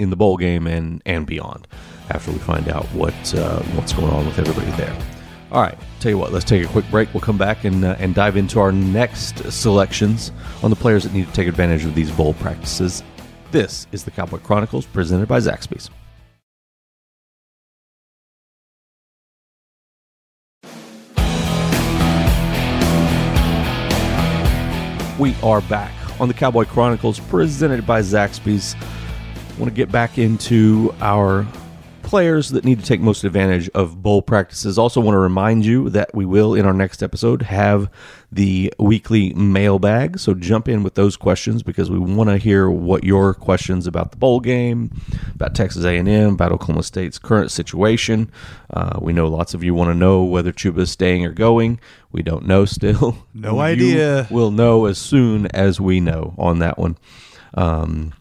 in 0.00 0.10
the 0.10 0.16
bowl 0.16 0.36
game 0.36 0.66
and 0.66 1.00
and 1.06 1.26
beyond 1.26 1.68
after 2.10 2.32
we 2.32 2.38
find 2.38 2.68
out 2.68 2.84
what 2.86 3.14
uh, 3.34 3.60
what's 3.76 3.92
going 3.92 4.10
on 4.12 4.26
with 4.26 4.38
everybody 4.38 4.70
there. 4.76 4.96
All 5.54 5.62
right, 5.62 5.78
tell 6.00 6.10
you 6.10 6.18
what, 6.18 6.32
let's 6.32 6.44
take 6.44 6.64
a 6.64 6.68
quick 6.68 6.84
break. 6.90 7.14
We'll 7.14 7.20
come 7.20 7.38
back 7.38 7.62
and, 7.62 7.84
uh, 7.84 7.94
and 8.00 8.12
dive 8.12 8.36
into 8.36 8.58
our 8.58 8.72
next 8.72 9.52
selections 9.52 10.32
on 10.64 10.70
the 10.70 10.74
players 10.74 11.04
that 11.04 11.12
need 11.12 11.28
to 11.28 11.32
take 11.32 11.46
advantage 11.46 11.84
of 11.84 11.94
these 11.94 12.10
bowl 12.10 12.34
practices. 12.34 13.04
This 13.52 13.86
is 13.92 14.02
the 14.02 14.10
Cowboy 14.10 14.38
Chronicles 14.38 14.84
presented 14.84 15.28
by 15.28 15.38
Zaxby's. 15.38 15.90
We 25.20 25.36
are 25.40 25.60
back 25.60 25.92
on 26.20 26.26
the 26.26 26.34
Cowboy 26.34 26.64
Chronicles 26.64 27.20
presented 27.20 27.86
by 27.86 28.00
Zaxby's. 28.00 28.74
I 28.74 29.60
want 29.60 29.70
to 29.70 29.76
get 29.76 29.92
back 29.92 30.18
into 30.18 30.92
our 31.00 31.46
players 32.14 32.50
that 32.50 32.64
need 32.64 32.78
to 32.78 32.86
take 32.86 33.00
most 33.00 33.24
advantage 33.24 33.68
of 33.70 34.00
bowl 34.00 34.22
practices. 34.22 34.78
Also, 34.78 35.00
want 35.00 35.16
to 35.16 35.18
remind 35.18 35.66
you 35.66 35.90
that 35.90 36.14
we 36.14 36.24
will, 36.24 36.54
in 36.54 36.64
our 36.64 36.72
next 36.72 37.02
episode, 37.02 37.42
have 37.42 37.90
the 38.30 38.72
weekly 38.78 39.34
mailbag. 39.34 40.20
So 40.20 40.32
jump 40.32 40.68
in 40.68 40.84
with 40.84 40.94
those 40.94 41.16
questions 41.16 41.64
because 41.64 41.90
we 41.90 41.98
want 41.98 42.30
to 42.30 42.36
hear 42.36 42.70
what 42.70 43.02
your 43.02 43.34
questions 43.34 43.88
about 43.88 44.12
the 44.12 44.16
bowl 44.16 44.38
game, 44.38 44.92
about 45.34 45.56
Texas 45.56 45.84
A&M, 45.84 46.34
about 46.34 46.52
Oklahoma 46.52 46.84
State's 46.84 47.18
current 47.18 47.50
situation. 47.50 48.30
Uh, 48.72 48.96
we 49.02 49.12
know 49.12 49.26
lots 49.26 49.52
of 49.52 49.64
you 49.64 49.74
want 49.74 49.90
to 49.90 49.94
know 49.94 50.22
whether 50.22 50.52
Chuba 50.52 50.82
is 50.82 50.92
staying 50.92 51.26
or 51.26 51.32
going. 51.32 51.80
We 52.12 52.22
don't 52.22 52.46
know 52.46 52.64
still. 52.64 53.18
No 53.34 53.58
idea. 53.72 54.28
We'll 54.30 54.52
know 54.52 54.86
as 54.86 54.98
soon 54.98 55.48
as 55.48 55.80
we 55.80 55.98
know 55.98 56.36
on 56.38 56.60
that 56.60 56.78
one. 56.78 56.96
Um, 57.54 58.12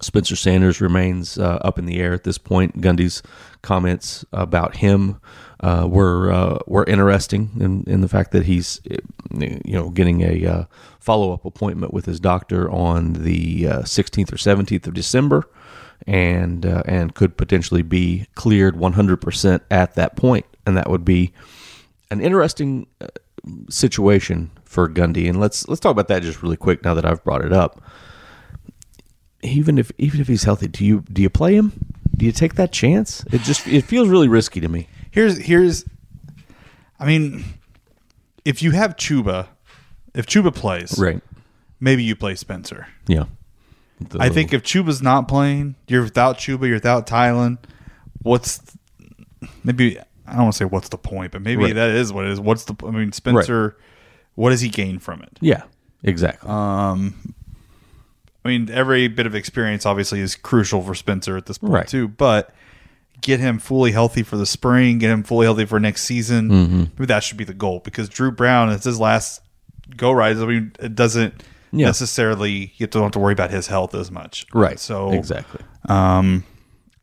Spencer 0.00 0.36
Sanders 0.36 0.80
remains 0.80 1.38
uh, 1.38 1.58
up 1.62 1.78
in 1.78 1.86
the 1.86 2.00
air 2.00 2.12
at 2.12 2.24
this 2.24 2.38
point. 2.38 2.80
Gundy's 2.80 3.22
comments 3.62 4.24
about 4.32 4.76
him 4.76 5.20
uh, 5.60 5.86
were 5.88 6.32
uh, 6.32 6.58
were 6.66 6.84
interesting 6.84 7.50
in, 7.60 7.84
in 7.86 8.00
the 8.00 8.08
fact 8.08 8.32
that 8.32 8.44
he's 8.44 8.80
you 9.32 9.60
know 9.66 9.90
getting 9.90 10.22
a 10.22 10.46
uh, 10.46 10.64
follow 10.98 11.32
up 11.32 11.44
appointment 11.44 11.92
with 11.92 12.06
his 12.06 12.20
doctor 12.20 12.70
on 12.70 13.12
the 13.12 13.66
uh, 13.66 13.78
16th 13.82 14.32
or 14.32 14.36
17th 14.36 14.86
of 14.86 14.94
December, 14.94 15.48
and 16.06 16.64
uh, 16.64 16.82
and 16.86 17.14
could 17.14 17.36
potentially 17.36 17.82
be 17.82 18.26
cleared 18.34 18.76
100 18.76 19.18
percent 19.18 19.62
at 19.70 19.94
that 19.94 20.16
point, 20.16 20.46
and 20.66 20.76
that 20.76 20.88
would 20.88 21.04
be 21.04 21.32
an 22.10 22.20
interesting 22.20 22.86
uh, 23.00 23.08
situation 23.68 24.50
for 24.64 24.88
Gundy. 24.88 25.28
And 25.28 25.38
let's 25.40 25.68
let's 25.68 25.80
talk 25.80 25.92
about 25.92 26.08
that 26.08 26.22
just 26.22 26.42
really 26.42 26.56
quick 26.56 26.84
now 26.84 26.94
that 26.94 27.04
I've 27.04 27.22
brought 27.22 27.44
it 27.44 27.52
up 27.52 27.82
even 29.42 29.78
if 29.78 29.90
even 29.98 30.20
if 30.20 30.28
he's 30.28 30.44
healthy, 30.44 30.68
do 30.68 30.84
you 30.84 31.04
do 31.12 31.22
you 31.22 31.30
play 31.30 31.54
him? 31.54 31.72
Do 32.16 32.26
you 32.26 32.32
take 32.32 32.54
that 32.56 32.72
chance? 32.72 33.24
It 33.32 33.40
just 33.42 33.66
it 33.66 33.82
feels 33.84 34.08
really 34.08 34.28
risky 34.28 34.60
to 34.60 34.68
me. 34.68 34.88
Here's 35.10 35.38
here's 35.38 35.84
I 36.98 37.06
mean 37.06 37.44
if 38.44 38.62
you 38.62 38.70
have 38.72 38.96
Chuba, 38.96 39.48
if 40.14 40.26
Chuba 40.26 40.54
plays, 40.54 40.98
Right. 40.98 41.20
maybe 41.78 42.02
you 42.02 42.16
play 42.16 42.34
Spencer. 42.34 42.86
Yeah. 43.06 43.24
I 44.18 44.30
think 44.30 44.54
if 44.54 44.62
Chuba's 44.62 45.02
not 45.02 45.28
playing, 45.28 45.74
you're 45.86 46.02
without 46.02 46.38
Chuba, 46.38 46.62
you're 46.62 46.74
without 46.76 47.06
Tylan. 47.06 47.58
What's 48.22 48.60
maybe 49.64 49.98
I 50.26 50.32
don't 50.34 50.42
want 50.42 50.52
to 50.54 50.58
say 50.58 50.64
what's 50.64 50.88
the 50.90 50.98
point, 50.98 51.32
but 51.32 51.42
maybe 51.42 51.64
Right. 51.64 51.74
that 51.74 51.90
is 51.90 52.12
what 52.12 52.24
it 52.24 52.30
is. 52.32 52.40
What's 52.40 52.64
the 52.64 52.74
I 52.86 52.90
mean 52.90 53.12
Spencer 53.12 53.76
what 54.36 54.50
does 54.50 54.60
he 54.60 54.68
gain 54.68 54.98
from 54.98 55.22
it? 55.22 55.38
Yeah. 55.40 55.62
Exactly. 56.02 56.48
Um 56.48 57.34
I 58.44 58.48
mean 58.48 58.70
every 58.70 59.08
bit 59.08 59.26
of 59.26 59.34
experience 59.34 59.84
obviously 59.86 60.20
is 60.20 60.34
crucial 60.36 60.80
for 60.82 60.94
Spencer 60.94 61.36
at 61.36 61.46
this 61.46 61.58
point 61.58 61.72
Right. 61.72 61.88
too, 61.88 62.08
but 62.08 62.54
get 63.20 63.38
him 63.40 63.58
fully 63.58 63.92
healthy 63.92 64.22
for 64.22 64.36
the 64.36 64.46
spring, 64.46 64.98
get 64.98 65.10
him 65.10 65.22
fully 65.22 65.44
healthy 65.46 65.66
for 65.66 65.78
next 65.78 66.04
season. 66.04 66.48
Mm-hmm. 66.48 66.78
Maybe 66.96 67.06
that 67.06 67.22
should 67.22 67.36
be 67.36 67.44
the 67.44 67.52
goal 67.54 67.80
because 67.84 68.08
Dru 68.08 68.30
Brown, 68.30 68.70
it's 68.70 68.84
his 68.84 68.98
last 68.98 69.42
go 69.96 70.10
ride. 70.12 70.38
I 70.38 70.46
mean, 70.46 70.72
it 70.80 70.94
doesn't 70.94 71.42
Yeah. 71.72 71.86
necessarily 71.86 72.72
you 72.76 72.86
don't 72.86 73.02
have 73.02 73.12
to 73.12 73.18
worry 73.18 73.32
about 73.34 73.50
his 73.50 73.66
health 73.66 73.94
as 73.94 74.10
much. 74.10 74.46
right. 74.54 74.78
So 74.80 75.10
exactly. 75.12 75.60
um, 75.88 76.44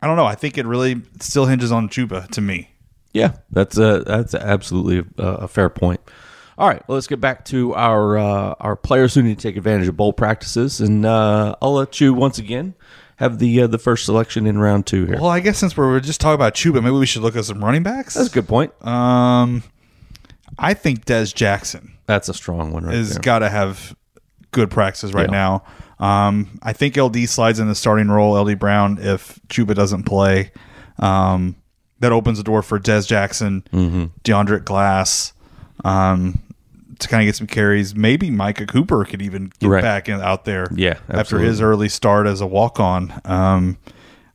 I 0.01 0.07
don't 0.07 0.15
know. 0.15 0.25
I 0.25 0.35
think 0.35 0.57
it 0.57 0.65
really 0.65 1.01
still 1.19 1.45
hinges 1.45 1.71
on 1.71 1.87
Chuba 1.89 2.27
to 2.31 2.41
me. 2.41 2.69
Yeah, 3.13 3.33
that's 3.51 3.77
a 3.77 4.03
that's 4.05 4.35
absolutely 4.35 5.03
a, 5.17 5.27
a 5.27 5.47
fair 5.47 5.69
point. 5.69 5.99
All 6.57 6.67
right, 6.67 6.81
well, 6.87 6.95
let's 6.95 7.07
get 7.07 7.21
back 7.21 7.45
to 7.45 7.75
our 7.75 8.17
uh, 8.17 8.55
our 8.59 8.75
players 8.75 9.13
who 9.13 9.21
need 9.21 9.37
to 9.39 9.43
take 9.47 9.57
advantage 9.57 9.87
of 9.87 9.95
bowl 9.95 10.11
practices, 10.13 10.81
and 10.81 11.05
uh, 11.05 11.55
I'll 11.61 11.73
let 11.73 12.01
you 12.01 12.13
once 12.13 12.39
again 12.39 12.73
have 13.17 13.37
the 13.39 13.61
uh, 13.61 13.67
the 13.67 13.77
first 13.77 14.05
selection 14.05 14.47
in 14.47 14.57
round 14.57 14.87
two 14.87 15.05
here. 15.05 15.17
Well, 15.21 15.29
I 15.29 15.39
guess 15.39 15.57
since 15.59 15.77
we're 15.77 15.99
just 15.99 16.19
talking 16.19 16.35
about 16.35 16.55
Chuba, 16.55 16.75
maybe 16.83 16.91
we 16.95 17.05
should 17.05 17.21
look 17.21 17.35
at 17.35 17.45
some 17.45 17.63
running 17.63 17.83
backs. 17.83 18.15
That's 18.15 18.29
a 18.29 18.33
good 18.33 18.47
point. 18.47 18.71
Um, 18.85 19.61
I 20.57 20.73
think 20.73 21.05
Des 21.05 21.27
Jackson 21.27 21.93
That's 22.07 22.27
a 22.29 22.33
strong 22.33 22.71
one 22.71 22.85
right 22.85 22.95
has 22.95 23.17
got 23.19 23.39
to 23.39 23.49
have 23.49 23.95
good 24.51 24.71
practices 24.71 25.13
right 25.13 25.29
Yeah. 25.31 25.61
now. 25.99 26.07
Um, 26.27 26.59
I 26.63 26.73
think 26.73 26.97
LD 26.97 27.27
slides 27.29 27.59
in 27.59 27.67
the 27.67 27.75
starting 27.75 28.07
role. 28.07 28.33
LD 28.43 28.57
Brown 28.57 28.97
if 28.99 29.39
Chuba 29.49 29.75
doesn't 29.75 30.03
play. 30.03 30.51
Um, 30.99 31.55
that 31.99 32.11
opens 32.11 32.37
the 32.39 32.43
door 32.43 32.61
for 32.63 32.79
Des 32.79 33.01
Jackson, 33.03 33.63
Mm-hmm. 33.71 34.05
DeAndre 34.23 34.63
Glass, 34.63 35.33
um, 35.83 36.39
to 36.99 37.07
kind 37.07 37.21
of 37.23 37.27
get 37.27 37.35
some 37.35 37.47
carries. 37.47 37.95
Maybe 37.95 38.29
Micah 38.31 38.65
Cooper 38.65 39.03
could 39.05 39.21
even 39.21 39.51
get 39.59 39.67
Right. 39.69 39.81
back 39.81 40.09
in, 40.09 40.21
out 40.21 40.45
there. 40.45 40.67
Yeah, 40.73 40.95
after 41.09 41.39
his 41.39 41.61
early 41.61 41.89
start 41.89 42.27
as 42.27 42.41
a 42.41 42.47
walk 42.47 42.79
on. 42.79 43.13
Um, 43.25 43.77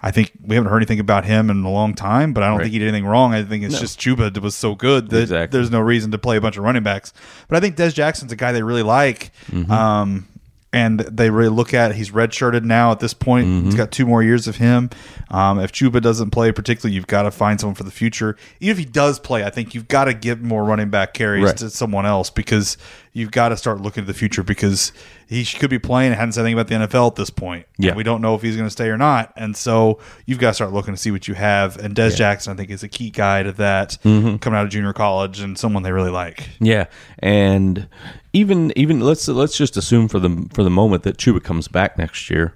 I 0.04 0.10
think 0.10 0.32
we 0.44 0.56
haven't 0.56 0.68
heard 0.70 0.78
anything 0.78 0.98
about 0.98 1.24
him 1.24 1.48
in 1.48 1.62
a 1.62 1.70
long 1.70 1.94
time, 1.94 2.32
but 2.32 2.42
I 2.42 2.48
don't 2.48 2.56
Right. 2.58 2.64
think 2.64 2.72
he 2.72 2.80
did 2.80 2.88
anything 2.88 3.06
wrong. 3.06 3.34
I 3.34 3.44
think 3.44 3.62
it's 3.62 3.78
just 3.78 4.00
Chuba 4.00 4.36
was 4.40 4.56
so 4.56 4.74
good 4.74 5.10
that 5.10 5.22
Exactly. 5.22 5.56
there's 5.56 5.70
no 5.70 5.78
reason 5.80 6.10
to 6.10 6.18
play 6.18 6.36
a 6.36 6.40
bunch 6.40 6.56
of 6.56 6.64
running 6.64 6.82
backs. 6.82 7.12
But 7.48 7.56
I 7.56 7.60
think 7.60 7.76
Des 7.76 7.90
Jackson's 7.92 8.32
a 8.32 8.36
guy 8.36 8.50
they 8.50 8.64
really 8.64 8.82
like. 8.82 9.30
Mm-hmm. 9.52 9.70
Um, 9.70 10.26
and 10.72 11.00
they 11.00 11.28
really 11.30 11.50
look 11.50 11.74
at 11.74 11.94
he's 11.94 12.10
redshirted 12.10 12.64
now 12.64 12.92
at 12.92 13.00
this 13.00 13.12
point. 13.12 13.46
Mm-hmm. 13.46 13.64
He's 13.66 13.74
got 13.74 13.90
two 13.90 14.06
more 14.06 14.22
years 14.22 14.48
of 14.48 14.56
him. 14.56 14.88
Um, 15.30 15.60
if 15.60 15.70
Chuba 15.72 16.00
doesn't 16.00 16.30
play, 16.30 16.50
particularly, 16.52 16.94
you've 16.94 17.06
got 17.06 17.22
to 17.22 17.30
find 17.30 17.60
someone 17.60 17.74
for 17.74 17.84
the 17.84 17.90
future. 17.90 18.36
Even 18.60 18.72
if 18.72 18.78
he 18.78 18.84
does 18.84 19.18
play, 19.18 19.44
I 19.44 19.50
think 19.50 19.74
you've 19.74 19.88
got 19.88 20.06
to 20.06 20.14
give 20.14 20.40
more 20.42 20.64
running 20.64 20.88
back 20.90 21.12
carries 21.14 21.44
Right. 21.44 21.56
to 21.58 21.70
someone 21.70 22.06
else 22.06 22.30
because 22.30 22.76
you've 23.14 23.30
got 23.30 23.50
to 23.50 23.56
start 23.56 23.80
looking 23.80 24.04
to 24.04 24.06
the 24.06 24.16
future 24.18 24.42
because 24.42 24.90
he 25.28 25.44
could 25.44 25.68
be 25.70 25.78
playing. 25.78 26.12
And 26.12 26.18
hadn't 26.18 26.32
said 26.32 26.46
anything 26.46 26.58
about 26.58 26.68
the 26.68 26.74
NFL 26.86 27.08
at 27.08 27.16
this 27.16 27.28
point. 27.30 27.66
Yeah. 27.78 27.88
And 27.90 27.96
we 27.96 28.02
don't 28.02 28.22
know 28.22 28.34
if 28.34 28.42
he's 28.42 28.56
going 28.56 28.66
to 28.66 28.70
stay 28.70 28.88
or 28.88 28.96
not, 28.96 29.32
and 29.36 29.56
so 29.56 29.98
you've 30.26 30.38
got 30.38 30.48
to 30.48 30.54
start 30.54 30.72
looking 30.72 30.94
to 30.94 30.98
see 30.98 31.10
what 31.10 31.28
you 31.28 31.34
have. 31.34 31.76
And 31.76 31.94
Des 31.94 32.12
Jackson, 32.16 32.52
I 32.52 32.56
think, 32.56 32.70
is 32.70 32.82
a 32.82 32.88
key 32.88 33.10
guy 33.10 33.42
to 33.42 33.52
that 33.52 33.98
Mm-hmm. 34.04 34.36
coming 34.36 34.58
out 34.58 34.64
of 34.64 34.70
junior 34.70 34.92
college 34.92 35.40
and 35.40 35.58
someone 35.58 35.82
they 35.82 35.92
really 35.92 36.10
like. 36.10 36.48
Yeah, 36.60 36.86
and 37.18 37.88
even 38.32 38.72
even 38.76 39.00
let's 39.00 39.28
let's 39.28 39.56
just 39.56 39.76
assume 39.76 40.08
for 40.08 40.18
the 40.18 40.48
for 40.54 40.62
the 40.62 40.70
moment 40.70 41.02
that 41.02 41.18
Chuba 41.18 41.42
comes 41.42 41.68
back 41.68 41.98
next 41.98 42.30
year. 42.30 42.54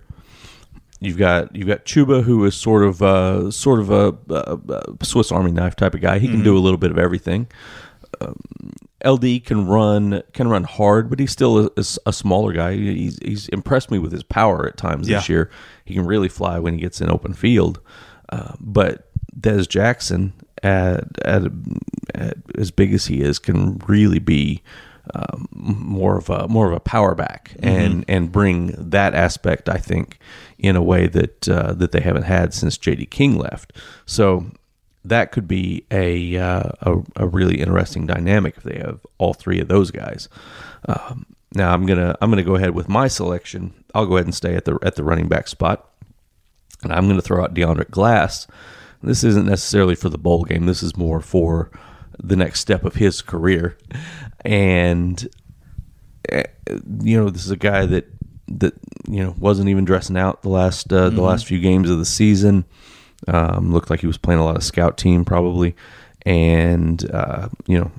You've 0.99 1.19
got 1.19 1.55
you've 1.55 1.69
got 1.69 1.85
Chuba, 1.85 2.23
who 2.23 2.43
is 2.47 2.55
sort 2.57 2.83
of 2.83 3.03
uh, 3.03 3.51
sort 3.51 3.81
of 3.81 3.91
a, 3.91 4.17
a, 4.31 4.59
a 4.99 5.05
Swiss 5.05 5.31
Army 5.31 5.53
knife 5.53 5.77
type 5.77 5.95
of 5.95 6.01
guy. 6.01 6.19
He 6.19 6.27
can 6.27 6.43
do 6.43 6.57
a 6.57 6.59
little 6.61 6.79
bit 6.79 6.91
of 6.91 6.99
everything. 6.99 7.49
Um, 8.23 8.37
LD 9.07 9.45
can 9.45 9.67
run 9.67 10.23
can 10.33 10.49
run 10.49 10.65
hard, 10.65 11.09
but 11.09 11.19
he's 11.19 11.31
still 11.31 11.71
a 11.77 12.13
smaller 12.13 12.53
guy. 12.53 12.75
He's 12.75 13.19
he's 13.23 13.49
impressed 13.49 13.91
me 13.91 13.99
with 13.99 14.13
his 14.13 14.23
power 14.23 14.67
at 14.67 14.77
times 14.77 15.07
this 15.07 15.29
year. 15.29 15.51
He 15.85 15.95
can 15.95 16.07
really 16.07 16.29
fly 16.29 16.59
when 16.59 16.75
he 16.75 16.81
gets 16.81 17.01
in 17.01 17.11
open 17.11 17.33
field. 17.33 17.81
Uh, 18.29 18.55
but 18.59 19.11
Des 19.39 19.67
Jackson, 19.67 20.33
at, 20.63 21.05
at 21.25 21.43
at 22.15 22.37
as 22.57 22.71
big 22.71 22.93
as 22.93 23.07
he 23.07 23.21
is, 23.23 23.39
can 23.39 23.79
really 23.87 24.19
be 24.19 24.63
um, 25.15 25.47
more 25.53 26.17
of 26.19 26.29
a 26.31 26.49
more 26.49 26.67
of 26.67 26.73
a 26.73 26.81
power 26.81 27.15
back 27.15 27.55
and 27.61 28.05
and 28.09 28.33
bring 28.33 28.75
that 28.77 29.15
aspect. 29.15 29.69
I 29.69 29.79
think 29.79 30.19
in 30.59 30.75
a 30.75 30.83
way 30.83 31.07
that 31.07 31.49
uh, 31.49 31.75
that 31.75 31.93
they 31.93 32.01
haven't 32.01 32.25
had 32.25 32.53
since 32.53 32.77
J.D. 32.77 33.07
King 33.07 33.39
left. 33.39 33.73
So 34.05 34.47
that 35.09 35.33
could 35.33 35.49
be 35.49 35.87
a, 35.91 36.37
uh, 36.37 36.71
a 36.81 36.97
a 37.17 37.27
really 37.27 37.61
interesting 37.61 38.07
dynamic 38.07 38.57
if 38.57 38.63
they 38.63 38.79
have 38.79 39.01
all 39.19 39.35
three 39.35 39.61
of 39.61 39.69
those 39.69 39.91
guys. 39.91 40.29
Um, 40.87 41.27
now 41.55 41.73
I'm 41.73 41.87
gonna 41.87 42.17
I'm 42.21 42.31
gonna 42.31 42.43
go 42.43 42.57
ahead 42.57 42.75
with 42.75 42.89
my 42.89 43.09
selection. 43.09 43.73
I'll 43.95 44.07
go 44.07 44.17
ahead 44.17 44.27
and 44.27 44.35
stay 44.35 44.55
at 44.57 44.65
the 44.65 44.79
at 44.83 44.97
the 44.97 45.05
running 45.05 45.29
back 45.29 45.49
spot, 45.49 45.89
and 46.83 46.93
I'm 46.93 47.09
gonna 47.09 47.23
throw 47.23 47.43
out 47.43 47.55
DeAndre 47.55 47.91
Glass. 47.91 48.47
This 49.03 49.23
isn't 49.25 49.47
necessarily 49.47 49.95
for 49.95 50.09
the 50.09 50.19
bowl 50.19 50.45
game. 50.45 50.67
This 50.67 50.83
is 50.83 50.97
more 50.97 51.21
for 51.21 51.71
the 52.19 52.37
next 52.37 52.61
step 52.61 52.85
of 52.85 52.97
his 52.97 53.23
career, 53.23 53.77
and 54.45 55.29
eh, 56.29 56.45
you 57.01 57.19
know 57.19 57.31
this 57.31 57.45
is 57.45 57.51
a 57.51 57.57
guy 57.57 57.87
that 57.87 58.07
that 58.49 58.75
you 59.09 59.23
know 59.23 59.35
wasn't 59.39 59.69
even 59.69 59.85
dressing 59.85 60.17
out 60.17 60.43
the 60.43 60.49
last 60.49 60.93
uh, 60.93 61.11
the 61.11 61.23
last 61.23 61.47
few 61.47 61.61
games 61.61 61.91
of 61.91 61.99
the 61.99 62.05
season. 62.05 62.65
Um, 63.29 63.73
looked 63.73 63.91
like 63.91 64.01
he 64.01 64.07
was 64.07 64.19
playing 64.19 64.41
a 64.41 64.45
lot 64.45 64.57
of 64.57 64.65
scout 64.65 64.99
team 64.99 65.25
probably, 65.25 65.75
and 66.25 67.09
uh, 67.11 67.49
you 67.67 67.79
know 67.79 67.91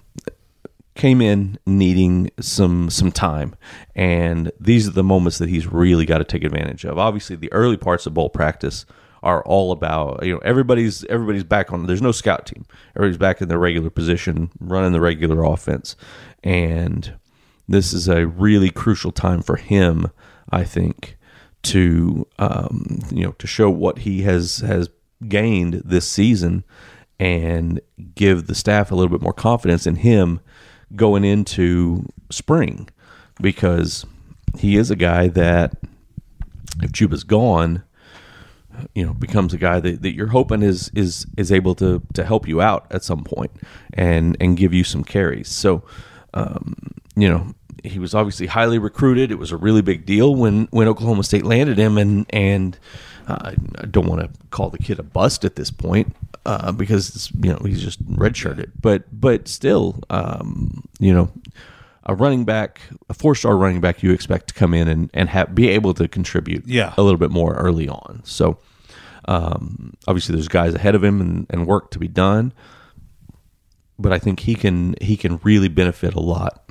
came 0.98 1.22
in 1.22 1.58
needing 1.66 2.30
some 2.40 2.90
some 2.90 3.12
time, 3.12 3.56
and 3.96 4.52
these 4.60 4.88
are 4.88 4.92
the 4.92 5.04
moments 5.04 5.38
that 5.38 5.48
he's 5.48 5.68
really 5.68 6.06
got 6.06 6.18
to 6.18 6.24
take 6.26 6.44
advantage 6.44 6.86
of. 6.86 6.98
Obviously, 6.98 7.36
the 7.36 7.52
early 7.54 7.78
parts 7.78 8.06
of 8.06 8.14
bowl 8.14 8.30
practice 8.30 8.86
are 9.24 9.44
all 9.46 9.72
about 9.72 10.26
you 10.26 10.34
know 10.34 10.40
everybody's 10.40 11.06
everybody's 11.06 11.44
back 11.44 11.72
on. 11.72 11.86
There's 11.86 12.02
no 12.02 12.12
scout 12.12 12.46
team. 12.46 12.66
Everybody's 12.96 13.18
back 13.18 13.42
in 13.42 13.48
their 13.48 13.60
regular 13.60 13.90
position, 13.90 14.50
running 14.60 14.92
the 14.92 15.02
regular 15.02 15.44
offense, 15.44 15.96
and 16.44 17.14
this 17.68 17.94
is 17.94 18.08
a 18.08 18.28
really 18.28 18.70
crucial 18.70 19.12
time 19.12 19.42
for 19.42 19.56
him, 19.56 20.10
I 20.50 20.64
think, 20.64 21.18
to 21.64 22.28
um, 22.40 23.00
you 23.12 23.24
know 23.24 23.32
to 23.34 23.48
show 23.48 23.70
what 23.70 24.00
he 24.00 24.24
has 24.24 24.58
has 24.60 24.90
gained 25.28 25.82
this 25.86 26.08
season 26.08 26.64
and 27.20 27.82
give 28.16 28.48
the 28.48 28.56
staff 28.56 28.92
a 28.92 28.96
little 28.96 29.10
bit 29.10 29.22
more 29.22 29.34
confidence 29.34 29.88
in 29.88 29.96
him 29.96 30.40
going 30.96 31.24
into 31.24 32.06
spring 32.30 32.90
because 33.42 34.06
he 34.58 34.78
is 34.78 34.92
a 34.92 34.96
guy 34.96 35.28
that 35.28 35.74
if 36.82 36.92
Chuba's 36.92 37.24
gone, 37.24 37.84
you 38.94 39.06
know, 39.06 39.14
becomes 39.14 39.54
a 39.54 39.58
guy 39.58 39.80
that, 39.80 40.02
that 40.04 40.14
you're 40.14 40.28
hoping 40.28 40.62
is 40.62 40.92
is 40.94 41.26
is 41.36 41.52
able 41.52 41.74
to 41.76 42.02
to 42.14 42.24
help 42.24 42.48
you 42.48 42.62
out 42.62 42.86
at 42.92 43.04
some 43.04 43.24
point 43.24 43.52
and 43.94 44.38
and 44.40 44.58
give 44.58 44.74
you 44.74 44.84
some 44.84 45.04
carries. 45.04 45.50
So, 45.50 45.84
um, 46.34 46.76
you 47.16 47.28
know, 47.28 47.56
he 47.84 48.00
was 48.00 48.14
obviously 48.14 48.48
highly 48.48 48.78
recruited. 48.78 49.32
It 49.32 49.40
was 49.40 49.52
a 49.52 49.58
really 49.58 49.82
big 49.82 50.06
deal 50.06 50.36
when 50.36 50.68
when 50.72 50.88
Oklahoma 50.88 51.24
State 51.24 51.44
landed 51.46 51.78
him, 51.78 51.98
and 51.98 52.26
and 52.30 52.78
uh, 53.28 53.54
I 53.80 53.86
don't 53.86 54.08
want 54.08 54.22
to 54.22 54.30
call 54.50 54.70
the 54.70 54.78
kid 54.78 55.00
a 55.00 55.04
bust 55.04 55.44
at 55.46 55.56
this 55.56 55.70
point 55.72 56.16
uh, 56.46 56.72
because 56.72 57.10
it's, 57.16 57.32
you 57.34 57.52
know 57.52 57.60
he's 57.66 57.82
just 57.84 58.04
redshirted, 58.06 58.72
but 58.82 59.04
but 59.12 59.48
still, 59.48 60.00
um, 60.10 60.84
you 61.00 61.14
know. 61.14 61.30
A 62.10 62.16
running 62.16 62.46
back, 62.46 62.80
a 63.10 63.14
four-star 63.14 63.58
running 63.58 63.82
back, 63.82 64.02
you 64.02 64.14
expect 64.14 64.48
to 64.48 64.54
come 64.54 64.74
in 64.74 64.88
and 64.88 65.10
and 65.14 65.28
have, 65.28 65.54
be 65.54 65.68
able 65.68 65.94
to 65.96 66.08
contribute, 66.08 66.66
Yeah. 66.66 66.94
a 66.96 67.04
little 67.04 67.18
bit 67.18 67.32
more 67.32 67.54
early 67.56 67.90
on. 67.90 68.22
So, 68.24 68.60
um, 69.26 69.92
obviously, 70.08 70.34
there's 70.34 70.48
guys 70.48 70.74
ahead 70.74 70.96
of 70.96 71.04
him 71.04 71.20
and, 71.20 71.46
and 71.50 71.68
work 71.68 71.92
to 71.92 72.00
be 72.00 72.08
done, 72.08 72.54
but 74.00 74.14
I 74.14 74.20
think 74.20 74.40
he 74.40 74.56
can 74.56 74.96
he 75.02 75.18
can 75.18 75.42
really 75.44 75.68
benefit 75.68 76.14
a 76.14 76.22
lot 76.22 76.70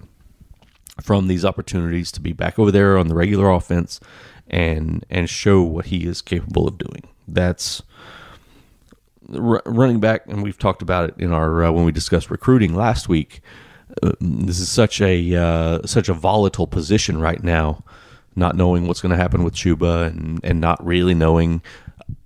from 1.02 1.28
these 1.28 1.44
opportunities 1.44 2.10
to 2.12 2.20
be 2.22 2.32
back 2.32 2.58
over 2.58 2.70
there 2.70 2.96
on 2.96 3.08
the 3.08 3.14
regular 3.14 3.50
offense 3.50 4.00
and 4.48 5.04
and 5.10 5.28
show 5.28 5.62
what 5.62 5.86
he 5.86 6.06
is 6.06 6.22
capable 6.22 6.68
of 6.68 6.78
doing. 6.78 7.02
That's 7.28 7.82
r- 9.34 9.62
running 9.64 10.00
back, 10.00 10.22
and 10.26 10.42
we've 10.42 10.58
talked 10.58 10.82
about 10.82 11.10
it 11.10 11.14
in 11.18 11.32
our 11.32 11.64
uh, 11.64 11.72
when 11.72 11.84
we 11.84 11.92
discussed 11.92 12.30
recruiting 12.30 12.74
last 12.74 13.08
week. 13.08 13.40
Uh, 14.02 14.12
this 14.20 14.60
is 14.60 14.68
such 14.68 15.00
a 15.00 15.34
uh, 15.34 15.86
such 15.86 16.08
a 16.08 16.14
volatile 16.14 16.66
position 16.66 17.20
right 17.20 17.42
now, 17.42 17.82
not 18.34 18.56
knowing 18.56 18.86
what's 18.86 19.00
going 19.00 19.10
to 19.10 19.16
happen 19.16 19.44
with 19.44 19.54
Chuba 19.54 20.06
and 20.06 20.40
and 20.44 20.60
not 20.60 20.84
really 20.84 21.14
knowing 21.14 21.62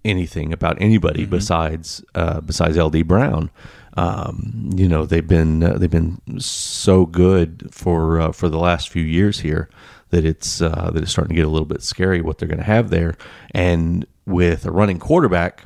anything 0.04 0.52
about 0.52 0.80
anybody 0.80 1.26
besides 1.26 2.04
uh, 2.14 2.40
besides 2.40 2.76
LD 2.76 3.06
Brown. 3.06 3.50
Um, 3.94 4.70
you 4.76 4.88
know 4.88 5.04
they've 5.04 5.26
been 5.26 5.62
uh, 5.62 5.74
they've 5.74 5.90
been 5.90 6.20
so 6.38 7.06
good 7.06 7.68
for 7.72 8.20
uh, 8.20 8.32
for 8.32 8.48
the 8.48 8.58
last 8.58 8.88
few 8.88 9.02
years 9.02 9.40
here 9.40 9.68
that 10.11 10.25
it's 10.25 10.61
uh, 10.61 10.90
that 10.93 11.02
it's 11.02 11.11
starting 11.12 11.31
to 11.31 11.35
get 11.35 11.47
a 11.47 11.50
little 11.50 11.67
bit 11.67 11.83
scary 11.83 12.21
what 12.21 12.38
they're 12.38 12.49
going 12.49 12.59
to 12.59 12.64
have 12.64 12.90
there. 12.90 13.17
And 13.52 14.07
with 14.26 14.67
a 14.67 14.71
running 14.71 14.99
quarterback, 14.99 15.64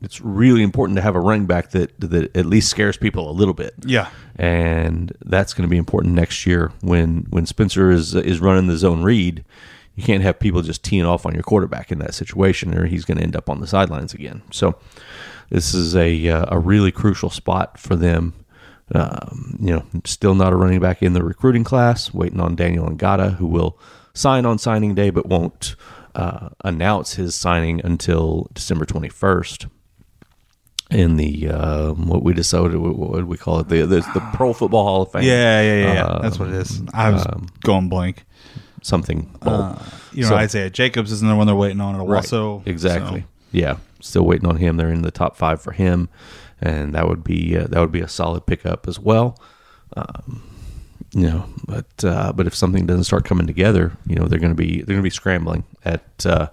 it's 0.00 0.20
really 0.20 0.62
important 0.62 0.96
to 0.96 1.02
have 1.02 1.16
a 1.16 1.20
running 1.20 1.46
back 1.46 1.70
that 1.70 1.98
that 2.00 2.36
at 2.36 2.46
least 2.46 2.70
scares 2.70 2.96
people 2.96 3.30
a 3.30 3.32
little 3.32 3.54
bit. 3.54 3.74
Yeah. 3.84 4.08
and 4.36 5.12
that's 5.24 5.52
going 5.54 5.66
to 5.66 5.70
be 5.70 5.76
important 5.76 6.14
next 6.14 6.46
year 6.46 6.72
when 6.80 7.26
when 7.30 7.46
Spencer 7.46 7.90
is 7.90 8.14
is 8.14 8.40
running 8.40 8.66
the 8.68 8.76
zone 8.76 9.02
read. 9.02 9.44
You 9.94 10.04
can't 10.04 10.22
have 10.22 10.38
people 10.38 10.62
just 10.62 10.84
teeing 10.84 11.04
off 11.04 11.26
on 11.26 11.34
your 11.34 11.42
quarterback 11.42 11.90
in 11.90 11.98
that 11.98 12.14
situation, 12.14 12.78
or 12.78 12.86
he's 12.86 13.04
going 13.04 13.18
to 13.18 13.24
end 13.24 13.34
up 13.34 13.50
on 13.50 13.60
the 13.60 13.66
sidelines 13.66 14.14
again. 14.14 14.42
So, 14.52 14.78
this 15.50 15.74
is 15.74 15.96
a 15.96 16.28
uh, 16.28 16.44
a 16.48 16.58
really 16.60 16.92
crucial 16.92 17.30
spot 17.30 17.80
for 17.80 17.96
them. 17.96 18.32
Um, 18.94 19.58
you 19.60 19.72
know, 19.74 19.84
still 20.04 20.34
not 20.34 20.52
a 20.52 20.56
running 20.56 20.80
back 20.80 21.02
in 21.02 21.12
the 21.12 21.22
recruiting 21.22 21.64
class. 21.64 22.12
Waiting 22.14 22.40
on 22.40 22.56
Daniel 22.56 22.88
Ngata, 22.88 23.36
who 23.36 23.46
will 23.46 23.78
sign 24.14 24.46
on 24.46 24.58
signing 24.58 24.94
day, 24.94 25.10
but 25.10 25.26
won't 25.26 25.76
uh, 26.14 26.48
announce 26.64 27.14
his 27.14 27.34
signing 27.34 27.80
until 27.84 28.48
December 28.54 28.84
twenty 28.86 29.08
first 29.08 29.66
in 30.90 31.16
the 31.16 31.48
uh, 31.48 31.92
what 31.92 32.22
we 32.22 32.32
decided 32.32 32.74
what 32.76 32.96
would 32.96 33.26
we 33.26 33.36
call 33.36 33.60
it 33.60 33.68
the, 33.68 33.82
the 33.82 34.00
the 34.14 34.26
Pro 34.32 34.52
Football 34.54 34.84
Hall 34.84 35.02
of 35.02 35.12
Fame. 35.12 35.22
Yeah, 35.22 35.60
yeah, 35.60 35.76
yeah. 35.84 35.92
yeah. 35.94 36.04
Um, 36.04 36.22
That's 36.22 36.38
what 36.38 36.48
it 36.48 36.54
is. 36.54 36.80
I 36.94 37.10
was 37.10 37.26
going 37.60 37.88
blank. 37.90 38.24
something. 38.82 39.30
Uh, 39.42 39.78
you 40.12 40.22
know, 40.22 40.28
So- 40.30 40.36
Isaiah 40.36 40.70
Jacobs 40.70 41.12
is 41.12 41.20
another 41.20 41.36
one 41.36 41.46
they're 41.46 41.56
waiting 41.56 41.80
on. 41.82 41.96
Right. 41.96 42.16
Also, 42.16 42.62
exactly. 42.64 43.20
so- 43.20 43.26
Yeah, 43.52 43.76
still 44.00 44.24
waiting 44.24 44.48
on 44.48 44.56
him. 44.56 44.76
They're 44.78 44.90
in 44.90 45.02
the 45.02 45.10
top 45.10 45.36
five 45.36 45.60
for 45.60 45.72
him, 45.72 46.08
and 46.60 46.94
that 46.94 47.08
would 47.08 47.24
be 47.24 47.56
uh, 47.56 47.66
that 47.68 47.80
would 47.80 47.92
be 47.92 48.00
a 48.00 48.08
solid 48.08 48.46
pickup 48.46 48.88
as 48.88 48.98
well. 48.98 49.38
Um, 49.96 50.42
you 51.12 51.26
know, 51.26 51.46
but 51.66 52.04
uh, 52.04 52.32
but 52.32 52.46
if 52.46 52.54
something 52.54 52.86
doesn't 52.86 53.04
start 53.04 53.24
coming 53.24 53.46
together, 53.46 53.96
you 54.06 54.16
know 54.16 54.26
they're 54.26 54.38
going 54.38 54.52
to 54.52 54.56
be 54.56 54.78
they're 54.78 54.94
going 54.94 54.98
to 54.98 55.02
be 55.02 55.10
scrambling 55.10 55.64
at 55.84 56.26
uh, 56.26 56.48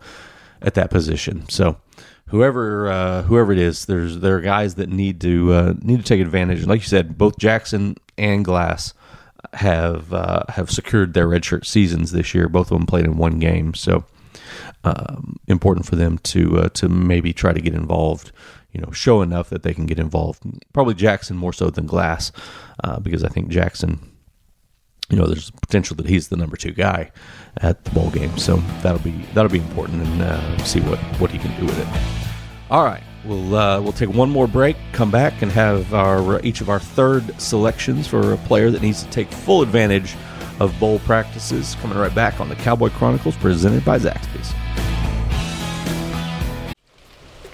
at 0.61 0.75
that 0.75 0.89
position. 0.89 1.47
So 1.49 1.77
whoever 2.27 2.89
uh, 2.89 3.21
whoever 3.23 3.51
it 3.51 3.59
is, 3.59 3.85
there's 3.85 4.19
there 4.19 4.37
are 4.37 4.41
guys 4.41 4.75
that 4.75 4.89
need 4.89 5.21
to 5.21 5.53
uh, 5.53 5.73
need 5.81 5.97
to 5.97 6.05
take 6.05 6.21
advantage. 6.21 6.65
Like 6.65 6.81
you 6.81 6.87
said, 6.87 7.17
both 7.17 7.37
Jackson 7.37 7.97
and 8.17 8.45
Glass 8.45 8.93
have 9.53 10.13
uh, 10.13 10.43
have 10.49 10.71
secured 10.71 11.13
their 11.13 11.27
redshirt 11.27 11.65
seasons 11.65 12.11
this 12.11 12.33
year. 12.33 12.47
Both 12.47 12.71
of 12.71 12.77
them 12.77 12.87
played 12.87 13.05
in 13.05 13.17
one 13.17 13.39
game, 13.39 13.73
so 13.73 14.05
um, 14.83 15.37
important 15.47 15.85
for 15.85 15.95
them 15.95 16.17
to 16.19 16.59
uh, 16.59 16.69
to 16.69 16.89
maybe 16.89 17.33
try 17.33 17.53
to 17.53 17.61
get 17.61 17.73
involved. 17.73 18.31
You 18.75 18.81
know, 18.81 18.91
show 18.91 19.21
enough 19.21 19.49
that 19.51 19.63
they 19.63 19.73
can 19.73 19.85
get 19.85 19.99
involved. 19.99 20.43
Probably 20.73 20.95
Jackson 20.95 21.37
more 21.37 21.53
so 21.53 21.69
than 21.69 21.85
Glass, 21.85 22.33
uh, 22.83 22.99
because 22.99 23.23
I 23.23 23.29
think 23.29 23.47
Jackson. 23.47 24.11
You 25.09 25.17
know, 25.17 25.27
there's 25.27 25.51
potential 25.51 25.95
that 25.97 26.07
he's 26.07 26.27
the 26.27 26.35
number 26.35 26.57
two 26.57 26.71
guy 26.71 27.11
at 27.61 27.85
the 27.85 27.91
bowl 27.91 28.09
game, 28.09 28.37
so 28.37 28.57
that'll 28.81 28.99
be 28.99 29.11
that'll 29.33 29.51
be 29.51 29.59
important, 29.59 30.01
and 30.05 30.21
uh, 30.21 30.57
see 30.65 30.81
what 30.81 30.99
what 31.21 31.31
he 31.31 31.37
can 31.37 31.57
do 31.57 31.65
with 31.65 31.79
it. 31.79 31.87
All 32.69 32.83
right, 32.83 33.03
we'll 33.23 33.55
uh, 33.55 33.79
we'll 33.79 33.93
take 33.93 34.09
one 34.09 34.29
more 34.29 34.47
break, 34.47 34.75
come 34.91 35.11
back, 35.11 35.41
and 35.41 35.51
have 35.51 35.93
our 35.93 36.41
each 36.41 36.59
of 36.59 36.69
our 36.69 36.79
third 36.79 37.39
selections 37.39 38.07
for 38.07 38.33
a 38.33 38.37
player 38.37 38.71
that 38.71 38.81
needs 38.81 39.03
to 39.03 39.09
take 39.09 39.31
full 39.31 39.61
advantage 39.61 40.15
of 40.59 40.77
bowl 40.81 40.99
practices. 40.99 41.75
Coming 41.75 41.97
right 41.97 42.13
back 42.13 42.41
on 42.41 42.49
the 42.49 42.55
Cowboy 42.55 42.89
Chronicles, 42.89 43.37
presented 43.37 43.85
by 43.85 43.99
Zaxby's. 43.99 44.53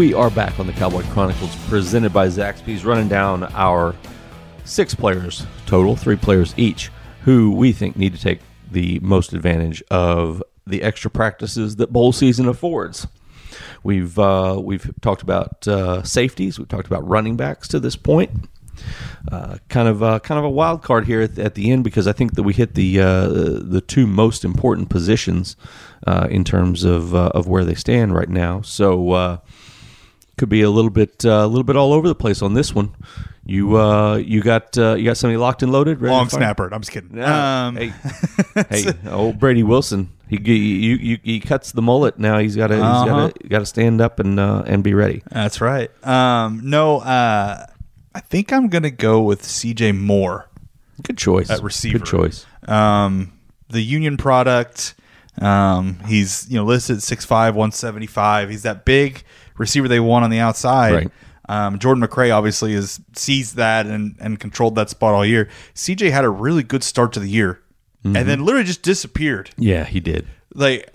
We 0.00 0.14
are 0.14 0.30
back 0.30 0.58
on 0.58 0.66
the 0.66 0.72
Cowboy 0.72 1.02
Chronicles, 1.10 1.54
presented 1.68 2.10
by 2.10 2.28
Zaxby's, 2.28 2.86
running 2.86 3.08
down 3.08 3.42
our 3.52 3.94
six 4.64 4.94
players 4.94 5.44
total, 5.66 5.94
three 5.94 6.16
players 6.16 6.54
each, 6.56 6.90
who 7.24 7.50
we 7.52 7.72
think 7.72 7.98
need 7.98 8.14
to 8.14 8.18
take 8.18 8.40
the 8.70 8.98
most 9.00 9.34
advantage 9.34 9.82
of 9.90 10.42
the 10.66 10.82
extra 10.82 11.10
practices 11.10 11.76
that 11.76 11.92
bowl 11.92 12.12
season 12.12 12.48
affords. 12.48 13.08
We've 13.82 14.18
uh, 14.18 14.58
we've 14.64 14.90
talked 15.02 15.20
about 15.20 15.68
uh, 15.68 16.02
safeties, 16.02 16.58
we've 16.58 16.66
talked 16.66 16.86
about 16.86 17.06
running 17.06 17.36
backs 17.36 17.68
to 17.68 17.78
this 17.78 17.96
point. 17.96 18.48
Uh, 19.30 19.58
kind 19.68 19.86
of 19.86 20.02
uh, 20.02 20.18
kind 20.20 20.38
of 20.38 20.46
a 20.46 20.50
wild 20.50 20.82
card 20.82 21.06
here 21.06 21.20
at 21.20 21.34
the, 21.34 21.44
at 21.44 21.56
the 21.56 21.70
end 21.70 21.84
because 21.84 22.06
I 22.06 22.12
think 22.12 22.36
that 22.36 22.42
we 22.42 22.54
hit 22.54 22.74
the 22.74 23.00
uh, 23.00 23.28
the 23.28 23.84
two 23.86 24.06
most 24.06 24.46
important 24.46 24.88
positions 24.88 25.56
uh, 26.06 26.26
in 26.30 26.42
terms 26.42 26.84
of 26.84 27.14
of 27.14 27.46
where 27.46 27.66
they 27.66 27.74
stand 27.74 28.14
right 28.14 28.30
now. 28.30 28.62
So 28.62 29.42
could 30.40 30.48
be 30.48 30.62
a 30.62 30.70
little 30.70 30.90
bit 30.90 31.22
uh, 31.26 31.28
a 31.28 31.46
little 31.46 31.64
bit 31.64 31.76
all 31.76 31.92
over 31.92 32.08
the 32.08 32.14
place 32.14 32.40
on 32.40 32.54
this 32.54 32.74
one. 32.74 32.94
You 33.44 33.76
uh, 33.76 34.16
you 34.16 34.42
got 34.42 34.76
uh, 34.78 34.94
you 34.94 35.04
got 35.04 35.18
somebody 35.18 35.36
locked 35.36 35.62
and 35.62 35.70
loaded. 35.70 36.00
Ready 36.00 36.14
long 36.14 36.30
snapper. 36.30 36.72
I'm 36.72 36.80
just 36.80 36.90
kidding. 36.92 37.20
Um, 37.22 37.76
hey, 37.76 37.92
hey, 38.70 38.92
old 39.08 39.38
Brady 39.38 39.62
Wilson. 39.62 40.10
He 40.28 40.38
you, 40.38 40.96
you 40.96 41.18
he 41.22 41.40
cuts 41.40 41.72
the 41.72 41.82
mullet 41.82 42.18
now. 42.18 42.38
He's 42.38 42.56
got 42.56 42.68
to 42.68 42.76
he's 42.76 42.82
Uh-huh. 42.82 43.04
got 43.28 43.34
to 43.40 43.48
got 43.48 43.58
to 43.58 43.66
stand 43.66 44.00
up 44.00 44.18
and 44.18 44.40
uh, 44.40 44.62
and 44.66 44.82
be 44.82 44.94
ready. 44.94 45.22
That's 45.30 45.60
right. 45.60 45.90
Um, 46.06 46.62
no, 46.64 47.00
uh, 47.00 47.66
I 48.14 48.20
think 48.20 48.50
I'm 48.52 48.68
gonna 48.68 48.90
go 48.90 49.20
with 49.20 49.44
C.J. 49.44 49.92
Moore. 49.92 50.48
Good 51.02 51.18
choice. 51.18 51.50
At 51.50 51.62
receiver. 51.62 51.98
Good 51.98 52.06
choice. 52.08 52.46
Um, 52.66 53.32
the 53.68 53.82
Union 53.82 54.16
product. 54.16 54.94
Um, 55.38 55.98
he's 56.06 56.48
you 56.50 56.56
know 56.56 56.64
listed 56.64 57.02
six 57.02 57.24
five, 57.24 57.54
one 57.54 57.72
seventy 57.72 58.06
five. 58.06 58.48
He's 58.50 58.62
that 58.62 58.84
big 58.84 59.22
receiver 59.60 59.86
they 59.86 60.00
want 60.00 60.24
on 60.24 60.30
the 60.30 60.38
outside. 60.40 60.92
Right. 60.94 61.10
Um, 61.48 61.78
Jordan 61.78 62.02
McRae 62.02 62.34
obviously 62.34 62.72
is 62.74 63.00
sees 63.14 63.54
that 63.54 63.86
and 63.86 64.16
and 64.20 64.40
controlled 64.40 64.74
that 64.76 64.90
spot 64.90 65.14
all 65.14 65.24
year. 65.26 65.48
CJ 65.74 66.10
had 66.10 66.24
a 66.24 66.30
really 66.30 66.62
good 66.62 66.82
start 66.82 67.12
to 67.12 67.20
the 67.20 67.28
year. 67.28 67.60
and 68.02 68.14
then 68.14 68.44
literally 68.44 68.64
just 68.64 68.82
disappeared. 68.82 69.50
Yeah, 69.58 69.84
he 69.84 70.00
did. 70.00 70.26
Like 70.54 70.92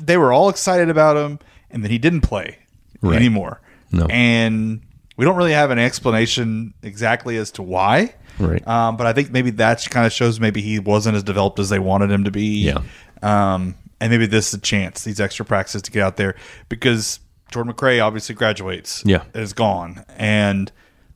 they 0.00 0.16
were 0.16 0.32
all 0.32 0.48
excited 0.48 0.88
about 0.88 1.16
him, 1.16 1.40
and 1.70 1.82
then 1.82 1.90
he 1.90 1.98
didn't 1.98 2.20
play 2.20 2.58
Right. 3.00 3.16
anymore. 3.16 3.60
No. 3.90 4.04
and 4.10 4.82
we 5.16 5.24
don't 5.24 5.36
really 5.36 5.52
have 5.54 5.70
an 5.70 5.78
explanation 5.78 6.74
exactly 6.82 7.36
as 7.38 7.50
to 7.52 7.62
why. 7.62 8.14
Right. 8.38 8.64
Um, 8.68 8.96
but 8.98 9.06
I 9.08 9.12
think 9.14 9.32
maybe 9.32 9.50
that 9.52 9.84
kind 9.90 10.06
of 10.06 10.12
shows 10.12 10.38
maybe 10.38 10.60
he 10.60 10.78
wasn't 10.78 11.16
as 11.16 11.22
developed 11.24 11.58
as 11.58 11.70
they 11.70 11.78
wanted 11.80 12.10
him 12.10 12.22
to 12.24 12.30
be. 12.30 12.66
Yeah. 12.66 12.82
Um, 13.22 13.74
and 14.00 14.10
maybe 14.12 14.26
this 14.26 14.48
is 14.48 14.54
a 14.54 14.60
chance, 14.60 15.02
these 15.04 15.18
extra 15.20 15.44
practices 15.44 15.82
to 15.82 15.90
get 15.90 16.02
out 16.04 16.16
there 16.18 16.36
because 16.68 17.18
Jordan 17.50 17.72
McRae 17.72 18.04
obviously 18.04 18.34
graduates. 18.34 19.02
Yeah. 19.06 19.24
Is 19.34 19.52
gone. 19.52 20.04
And 20.16 20.70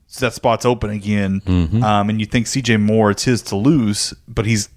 so 0.06 0.26
that 0.26 0.32
spot's 0.34 0.64
open 0.64 0.90
again. 0.90 1.40
Mm-hmm. 1.44 1.82
Um, 1.82 2.10
and 2.10 2.20
you 2.20 2.26
think 2.26 2.46
CJ 2.46 2.80
Moore, 2.80 3.10
it's 3.10 3.24
his 3.24 3.42
to 3.42 3.56
lose, 3.56 4.14
but 4.28 4.46
he's 4.46 4.68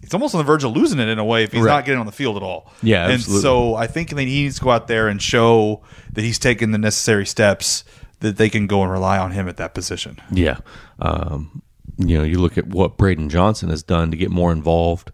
he's 0.00 0.14
almost 0.14 0.34
on 0.34 0.38
the 0.38 0.44
verge 0.44 0.62
of 0.64 0.72
losing 0.72 0.98
it 1.00 1.08
in 1.08 1.18
a 1.18 1.24
way 1.24 1.42
if 1.44 1.52
he's 1.52 1.62
Right. 1.62 1.72
not 1.72 1.84
getting 1.84 1.98
on 2.00 2.06
the 2.06 2.12
field 2.12 2.36
at 2.36 2.42
all. 2.42 2.70
Yeah, 2.82 3.04
And 3.04 3.14
absolutely. 3.14 3.42
so 3.42 3.74
I 3.74 3.86
think 3.86 4.10
that 4.10 4.18
he 4.20 4.24
needs 4.26 4.56
to 4.58 4.64
go 4.64 4.70
out 4.70 4.86
there 4.88 5.08
and 5.08 5.20
show 5.20 5.82
that 6.12 6.22
he's 6.22 6.38
taken 6.38 6.70
the 6.70 6.78
necessary 6.78 7.26
steps 7.26 7.82
that 8.20 8.36
they 8.36 8.48
can 8.48 8.66
go 8.66 8.82
and 8.82 8.90
rely 8.92 9.18
on 9.18 9.32
him 9.32 9.48
at 9.48 9.56
that 9.58 9.74
position. 9.74 10.18
Yeah. 10.30 10.58
Um, 11.00 11.60
you 11.98 12.16
know, 12.18 12.24
you 12.24 12.38
look 12.38 12.56
at 12.56 12.66
what 12.68 12.96
Braydon 12.96 13.28
Johnson 13.28 13.68
has 13.70 13.82
done 13.82 14.10
to 14.10 14.16
get 14.16 14.30
more 14.30 14.52
involved. 14.52 15.10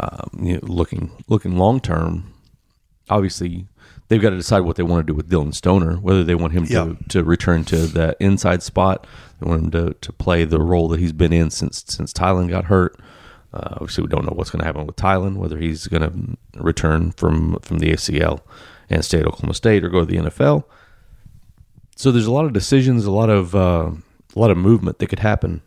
Um, 0.00 0.30
you 0.40 0.54
know, 0.54 0.60
looking 0.62 1.10
looking 1.28 1.58
long 1.58 1.78
term, 1.80 2.32
obviously 3.10 3.66
they've 4.12 4.20
got 4.20 4.30
to 4.30 4.36
decide 4.36 4.60
what 4.60 4.76
they 4.76 4.82
want 4.82 5.06
to 5.06 5.10
do 5.10 5.16
with 5.16 5.30
Dillon 5.30 5.52
Stoner. 5.52 5.94
Whether 5.96 6.22
they 6.22 6.34
want 6.34 6.52
him 6.52 6.66
Yeah. 6.68 6.84
to, 6.84 6.96
to 7.08 7.24
return 7.24 7.64
to 7.64 7.86
that 7.88 8.18
inside 8.20 8.62
spot, 8.62 9.06
they 9.40 9.48
want 9.48 9.64
him 9.64 9.70
to, 9.70 9.94
to 9.94 10.12
play 10.12 10.44
the 10.44 10.60
role 10.60 10.86
that 10.88 11.00
he's 11.00 11.12
been 11.12 11.32
in 11.32 11.50
since 11.50 11.82
since 11.88 12.12
Tylan 12.12 12.50
got 12.50 12.66
hurt. 12.66 13.00
Uh, 13.54 13.68
obviously, 13.80 14.02
we 14.02 14.08
don't 14.08 14.24
know 14.26 14.34
what's 14.34 14.50
going 14.50 14.60
to 14.60 14.66
happen 14.66 14.86
with 14.86 14.96
Tylan, 14.96 15.36
whether 15.36 15.58
he's 15.58 15.86
going 15.86 16.02
to 16.02 16.62
return 16.62 17.12
from 17.12 17.58
from 17.62 17.78
the 17.78 17.90
ACL 17.92 18.40
and 18.90 19.02
stay 19.04 19.20
at 19.20 19.26
Oklahoma 19.26 19.54
State 19.54 19.82
or 19.84 19.88
go 19.88 20.00
to 20.00 20.06
the 20.06 20.16
NFL. 20.30 20.64
So 21.96 22.10
there's 22.12 22.26
a 22.26 22.32
lot 22.32 22.44
of 22.44 22.52
decisions, 22.52 23.04
a 23.06 23.10
lot 23.10 23.30
of 23.30 23.54
uh, 23.54 23.90
a 24.34 24.38
lot 24.38 24.50
of 24.50 24.56
movement 24.58 24.98
that 24.98 25.06
could 25.08 25.20
happen 25.20 25.62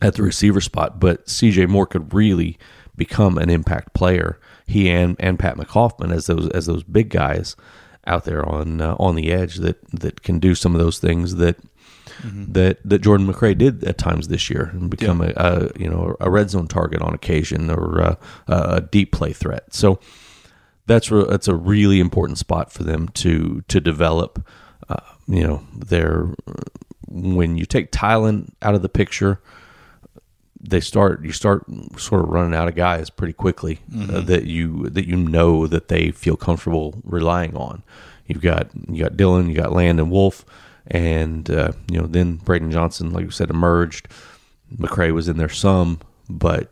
at 0.00 0.14
the 0.14 0.22
receiver 0.22 0.60
spot, 0.60 1.00
but 1.00 1.26
CJ 1.26 1.68
Moore 1.68 1.86
could 1.86 2.14
really 2.14 2.56
become 2.96 3.36
an 3.38 3.50
impact 3.50 3.94
player. 3.94 4.38
He 4.68 4.90
and, 4.90 5.16
and 5.18 5.38
Pat 5.38 5.56
McCoffman 5.56 6.12
as 6.14 6.26
those 6.26 6.48
as 6.50 6.66
those 6.66 6.84
big 6.84 7.08
guys 7.08 7.56
out 8.06 8.24
there 8.24 8.46
on 8.46 8.80
uh, 8.80 8.94
on 8.98 9.16
the 9.16 9.32
edge 9.32 9.56
that 9.56 9.82
that 9.90 10.22
can 10.22 10.38
do 10.38 10.54
some 10.54 10.74
of 10.74 10.80
those 10.80 10.98
things 10.98 11.36
that 11.36 11.56
that 12.22 12.78
that 12.84 13.00
Jordan 13.00 13.26
McRae 13.26 13.56
did 13.56 13.84
at 13.84 13.98
times 13.98 14.28
this 14.28 14.50
year 14.50 14.70
and 14.72 14.90
become 14.90 15.20
a, 15.20 15.32
a 15.36 15.70
you 15.78 15.88
know 15.88 16.16
a 16.20 16.30
red 16.30 16.50
zone 16.50 16.68
target 16.68 17.00
on 17.00 17.14
occasion 17.14 17.70
or 17.70 18.00
uh, 18.00 18.16
a 18.46 18.80
deep 18.80 19.12
play 19.12 19.32
threat. 19.32 19.72
So 19.72 20.00
that's 20.86 21.10
re- 21.10 21.26
that's 21.28 21.48
a 21.48 21.54
really 21.54 22.00
important 22.00 22.38
spot 22.38 22.72
for 22.72 22.82
them 22.82 23.08
to 23.10 23.62
to 23.68 23.80
develop. 23.80 24.46
Uh, 24.88 24.96
you 25.26 25.46
know, 25.46 25.66
their 25.74 26.34
when 27.08 27.56
you 27.56 27.64
take 27.64 27.92
Tylan 27.92 28.50
out 28.62 28.74
of 28.74 28.82
the 28.82 28.88
picture, 28.88 29.40
they 30.60 30.80
start 30.80 31.24
you 31.24 31.32
start 31.32 31.64
sort 31.98 32.22
of 32.22 32.28
running 32.28 32.54
out 32.54 32.68
of 32.68 32.74
guys 32.74 33.10
pretty 33.10 33.32
quickly 33.32 33.80
uh, 34.10 34.20
that 34.22 34.44
you 34.44 34.88
that 34.88 35.06
you 35.06 35.16
know 35.16 35.66
that 35.66 35.88
they 35.88 36.10
feel 36.10 36.36
comfortable 36.36 37.00
relying 37.04 37.56
on. 37.56 37.82
You've 38.26 38.42
got 38.42 38.68
you 38.88 39.02
got 39.04 39.16
Dillon, 39.16 39.48
you 39.48 39.54
got 39.54 39.72
Landon 39.72 40.10
Wolf, 40.10 40.44
and 40.86 41.48
uh, 41.50 41.72
you 41.90 42.00
know 42.00 42.06
then 42.06 42.36
Braydon 42.36 42.70
Johnson, 42.70 43.12
like 43.12 43.24
you 43.24 43.30
said, 43.30 43.50
emerged. 43.50 44.08
McRae 44.76 45.12
was 45.14 45.28
in 45.28 45.38
there 45.38 45.48
some, 45.48 46.00
but 46.28 46.68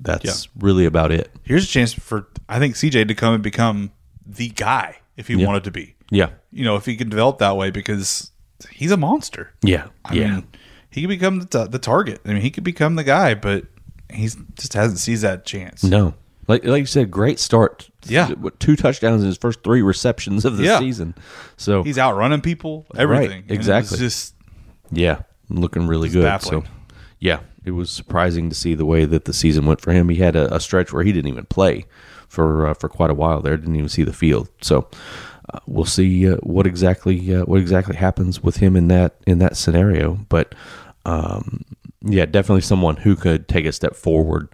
that's 0.00 0.48
really 0.58 0.84
about 0.84 1.10
it. 1.10 1.30
Here's 1.42 1.64
a 1.64 1.68
chance 1.68 1.92
for 1.92 2.28
I 2.48 2.58
think 2.58 2.74
CJ 2.76 3.08
to 3.08 3.14
come 3.14 3.34
and 3.34 3.42
become 3.42 3.92
the 4.24 4.48
guy 4.50 4.98
if 5.16 5.26
he 5.28 5.36
wanted 5.36 5.64
to 5.64 5.70
be. 5.70 5.94
Yeah, 6.10 6.30
You 6.50 6.64
know, 6.64 6.76
if 6.76 6.84
he 6.84 6.94
can 6.96 7.08
develop 7.08 7.38
that 7.38 7.56
way 7.56 7.70
because 7.70 8.30
he's 8.70 8.90
a 8.90 8.96
monster. 8.96 9.54
yeah, 9.62 9.88
I 10.04 10.14
yeah. 10.14 10.34
mean, 10.34 10.46
he 10.92 11.00
could 11.02 11.08
become 11.08 11.40
the, 11.40 11.46
t- 11.46 11.70
the 11.70 11.78
target. 11.78 12.20
I 12.24 12.28
mean, 12.34 12.42
he 12.42 12.50
could 12.50 12.64
become 12.64 12.94
the 12.96 13.04
guy, 13.04 13.34
but 13.34 13.64
he's 14.12 14.36
just 14.56 14.74
hasn't 14.74 14.98
seized 15.00 15.22
that 15.22 15.44
chance. 15.44 15.82
No, 15.82 16.14
like 16.48 16.64
like 16.64 16.80
you 16.80 16.86
said, 16.86 17.10
great 17.10 17.38
start. 17.40 17.88
Yeah. 18.04 18.30
Two 18.58 18.76
touchdowns 18.76 19.22
in 19.22 19.28
his 19.28 19.38
first 19.38 19.62
three 19.64 19.80
receptions 19.82 20.44
of 20.44 20.56
the 20.56 20.64
Yeah. 20.64 20.78
season. 20.78 21.14
So 21.56 21.82
He's 21.82 21.98
outrunning 21.98 22.40
people, 22.42 22.86
everything. 22.96 23.44
Was 23.48 23.56
exactly. 23.56 23.98
just 23.98 24.34
yeah, 24.90 25.22
looking 25.48 25.86
really 25.86 26.08
good. 26.08 26.22
baffling. 26.24 26.64
So 26.64 26.68
yeah, 27.20 27.40
it 27.64 27.70
was 27.70 27.90
surprising 27.90 28.48
to 28.50 28.54
see 28.54 28.74
the 28.74 28.84
way 28.84 29.04
that 29.04 29.24
the 29.24 29.32
season 29.32 29.64
went 29.66 29.80
for 29.80 29.92
him. 29.92 30.08
He 30.08 30.16
had 30.16 30.36
a, 30.36 30.54
a 30.54 30.60
stretch 30.60 30.92
where 30.92 31.04
he 31.04 31.12
didn't 31.12 31.28
even 31.30 31.46
play 31.46 31.86
for 32.28 32.66
uh, 32.66 32.74
for 32.74 32.88
quite 32.88 33.10
a 33.10 33.14
while 33.14 33.40
there. 33.40 33.56
Didn't 33.56 33.76
even 33.76 33.88
see 33.88 34.02
the 34.02 34.12
field. 34.12 34.48
So. 34.60 34.88
Uh, 35.52 35.58
we'll 35.66 35.84
see 35.84 36.30
uh, 36.30 36.36
what 36.36 36.68
exactly 36.68 37.34
uh, 37.34 37.42
what 37.46 37.60
exactly 37.60 37.96
happens 37.96 38.40
with 38.44 38.58
him 38.58 38.76
in 38.76 38.86
that 38.86 39.16
in 39.26 39.38
that 39.40 39.56
scenario, 39.56 40.14
but 40.28 40.54
um, 41.04 41.64
yeah, 42.02 42.26
definitely 42.26 42.62
someone 42.62 42.96
who 42.96 43.16
could 43.16 43.48
take 43.48 43.64
a 43.64 43.72
step 43.72 43.94
forward 43.94 44.48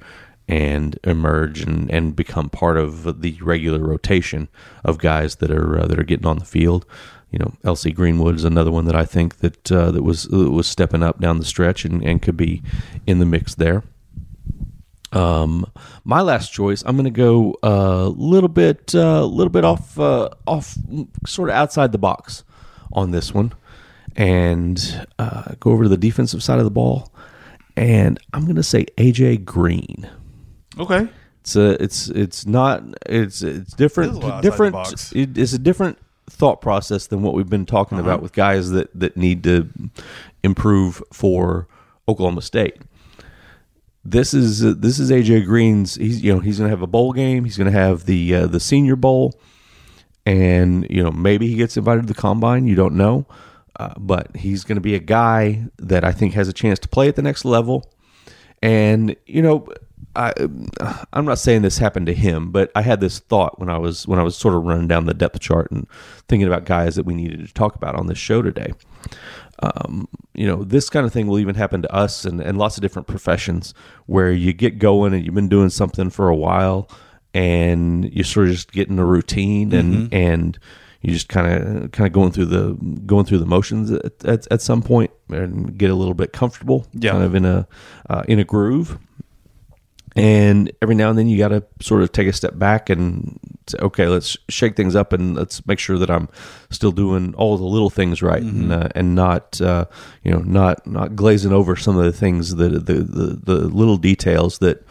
and 0.47 0.99
emerge 1.05 1.61
and, 1.61 1.91
and 1.91 2.17
become 2.17 2.49
part 2.49 2.79
of 2.79 3.21
the 3.21 3.39
regular 3.43 3.81
rotation 3.81 4.49
of 4.85 4.99
guys 4.99 5.37
that 5.37 5.51
are 5.51 5.81
uh, 5.81 5.87
that 5.87 5.99
are 5.99 6.05
getting 6.05 6.27
on 6.27 6.39
the 6.39 6.45
field. 6.45 6.87
You 7.31 7.39
know, 7.39 7.53
LC 7.65 7.95
Greenwood 7.95 8.37
is 8.37 8.45
another 8.45 8.71
one 8.71 8.87
that 8.87 8.97
I 8.97 9.05
think 9.05 9.39
that 9.39 9.71
uh, 9.71 9.91
that 9.91 10.03
was 10.03 10.25
that 10.25 10.51
was 10.51 10.67
stepping 10.67 11.03
up 11.03 11.21
down 11.21 11.39
the 11.39 11.45
stretch 11.45 11.85
and, 11.85 12.03
and 12.03 12.23
could 12.23 12.37
be 12.37 12.63
in 13.07 13.19
the 13.19 13.27
mix 13.27 13.55
there. 13.55 13.85
Um, 15.13 15.71
my 16.05 16.21
last 16.21 16.53
choice, 16.53 16.83
I'm 16.85 16.97
going 16.97 17.05
to 17.05 17.11
go 17.11 17.55
a 17.63 18.09
little 18.09 18.49
bit, 18.49 18.93
a 18.95 19.25
little 19.25 19.51
bit 19.51 19.65
off, 19.65 19.99
uh, 19.99 20.29
off, 20.47 20.77
sort 21.27 21.49
of 21.49 21.55
outside 21.55 21.93
the 21.93 21.99
box 21.99 22.45
on 22.93 23.11
this 23.11 23.33
one, 23.33 23.53
and 24.19 25.07
uh, 25.19 25.55
go 25.61 25.71
over 25.71 25.85
to 25.85 25.89
the 25.89 25.97
defensive 25.97 26.43
side 26.43 26.59
of 26.59 26.65
the 26.65 26.71
ball, 26.71 27.11
and 27.77 28.19
I'm 28.35 28.45
going 28.45 28.57
to 28.57 28.63
say 28.63 28.85
AJ 28.99 29.45
Green. 29.47 30.11
okay. 30.79 31.09
It's 31.41 31.57
a, 31.57 31.83
it's 31.83 32.09
it's 32.11 32.45
not 32.45 32.83
it's 33.07 33.41
it's 33.41 33.73
different 33.73 34.13
It 34.13 34.17
is 34.19 34.19
a 34.19 34.21
lot 34.21 34.35
outside 34.35 34.43
the 34.43 34.51
different 34.51 35.13
it 35.17 35.39
is 35.39 35.55
a 35.55 35.59
different 35.59 35.97
thought 36.29 36.61
process 36.61 37.07
than 37.07 37.23
what 37.23 37.33
we've 37.33 37.49
been 37.49 37.65
talking 37.65 37.97
Uh-huh. 37.99 38.07
about 38.07 38.21
with 38.23 38.33
guys 38.35 38.69
that 38.73 38.91
that 38.99 39.17
need 39.17 39.45
to 39.45 39.71
improve 40.43 41.03
for 41.11 41.67
Oklahoma 42.07 42.43
State. 42.43 42.77
This 44.05 44.35
is 44.35 44.63
uh, 44.63 44.75
this 44.77 44.99
is 44.99 45.11
AJ 45.11 45.47
Green's 45.47 45.95
he's 45.95 46.23
you 46.23 46.35
know 46.35 46.41
he's 46.41 46.59
going 46.59 46.69
to 46.69 46.77
have 46.77 46.83
a 46.83 46.87
bowl 46.87 47.13
game, 47.15 47.45
he's 47.45 47.57
going 47.57 47.73
to 47.73 47.79
have 47.79 48.05
the 48.05 48.35
uh, 48.35 48.47
the 48.47 48.61
senior 48.61 48.97
bowl 48.97 49.39
and 50.27 50.87
you 50.91 51.03
know 51.03 51.11
maybe 51.11 51.47
he 51.49 51.55
gets 51.55 51.79
invited 51.79 52.03
to 52.03 52.13
the 52.13 52.21
combine, 52.21 52.67
you 52.67 52.75
don't 52.75 52.95
know. 52.95 53.25
Uh, 53.79 53.95
but 53.97 54.37
he's 54.37 54.65
going 54.65 54.77
to 54.77 54.83
be 54.83 54.95
a 54.95 55.01
guy 55.01 55.65
that 55.79 56.05
I 56.05 56.13
think 56.13 56.35
has 56.35 56.49
a 56.49 56.53
chance 56.53 56.79
to 56.81 56.89
play 56.89 57.09
at 57.09 57.17
the 57.17 57.23
next 57.23 57.45
level. 57.45 57.91
And 58.61 59.15
you 59.27 59.41
know, 59.41 59.69
I 60.17 60.33
I'm 61.13 61.25
not 61.25 61.39
saying 61.39 61.63
this 61.63 61.79
happened 61.79 62.07
to 62.07 62.15
him, 62.15 62.51
but 62.51 62.73
I 62.75 62.83
had 62.83 63.01
this 63.01 63.21
thought 63.21 63.59
when 63.61 63.71
I 63.71 63.79
was 63.79 64.07
when 64.09 64.19
I 64.19 64.23
was 64.25 64.37
sort 64.37 64.55
of 64.55 64.65
running 64.65 64.89
down 64.89 65.07
the 65.07 65.15
depth 65.15 65.39
chart 65.41 65.71
and 65.71 65.87
thinking 66.29 66.49
about 66.49 66.65
guys 66.65 66.97
that 66.97 67.07
we 67.07 67.15
needed 67.15 67.47
to 67.47 67.55
talk 67.55 67.77
about 67.77 67.95
on 67.95 68.09
this 68.09 68.19
show 68.19 68.43
today. 68.43 68.73
Um, 69.61 70.09
you 70.35 70.47
know, 70.47 70.63
this 70.65 70.89
kind 70.91 71.05
of 71.07 71.13
thing 71.13 71.27
will 71.27 71.39
even 71.39 71.57
happen 71.57 71.83
to 71.83 71.93
us 71.93 72.25
and, 72.25 72.41
and 72.41 72.59
lots 72.59 72.77
of 72.77 72.83
different 72.83 73.09
professions 73.09 73.75
where 74.07 74.31
you 74.31 74.53
get 74.53 74.79
going 74.79 75.15
and 75.15 75.25
you've 75.25 75.35
been 75.35 75.49
doing 75.49 75.71
something 75.71 76.11
for 76.11 76.29
a 76.29 76.37
while 76.37 76.89
and 77.35 78.13
you 78.15 78.23
sort 78.23 78.47
of 78.47 78.55
just 78.55 78.73
get 78.73 78.89
in 78.89 78.99
a 78.99 79.05
routine 79.05 79.73
and 79.73 80.13
and 80.13 80.59
you 81.01 81.13
just 81.13 81.29
kind 81.29 81.47
of 81.53 81.93
kind 81.93 82.07
of 82.07 82.13
going 82.13 82.33
through 82.33 82.47
the 82.47 82.75
going 83.07 83.25
through 83.25 83.39
the 83.39 83.47
motions 83.47 83.91
at, 83.91 84.25
at, 84.25 84.47
at 84.51 84.61
some 84.61 84.83
point 84.83 85.11
and 85.29 85.79
get 85.79 85.91
a 85.91 85.95
little 85.95 86.15
bit 86.15 86.33
comfortable 86.33 86.87
Yeah. 86.93 87.13
kind 87.13 87.25
of 87.25 87.35
in 87.35 87.45
a 87.45 87.67
uh, 88.11 88.25
in 88.29 88.39
a 88.39 88.45
groove 88.45 88.99
and 90.17 90.73
every 90.83 90.95
now 90.97 91.11
and 91.11 91.19
then 91.19 91.29
you 91.29 91.39
got 91.39 91.49
to 91.49 91.63
sort 91.81 92.03
of 92.03 92.11
take 92.11 92.27
a 92.27 92.33
step 92.33 92.59
back 92.59 92.91
and 92.91 93.39
say, 93.69 93.79
okay, 93.81 94.07
let's 94.09 94.37
shake 94.49 94.75
things 94.75 94.97
up 94.97 95.13
and 95.13 95.37
let's 95.37 95.65
make 95.67 95.79
sure 95.79 95.99
that 95.99 96.11
I'm 96.11 96.29
still 96.71 96.91
doing 96.91 97.35
all 97.35 97.57
the 97.57 97.65
little 97.65 97.91
things 97.91 98.21
right 98.23 98.43
and, 98.43 98.73
uh, 98.73 98.89
and 98.97 99.15
not, 99.15 99.61
uh, 99.61 99.85
you 100.25 100.33
know, 100.33 100.41
not, 100.41 100.85
not 100.87 101.15
glazing 101.15 101.53
over 101.53 101.77
some 101.77 101.97
of 101.97 102.05
the 102.05 102.13
things 102.13 102.57
that 102.57 102.87
the, 102.87 102.95
the, 102.95 103.41
the 103.45 103.69
little 103.69 103.99
details 103.99 104.59
that, 104.59 104.85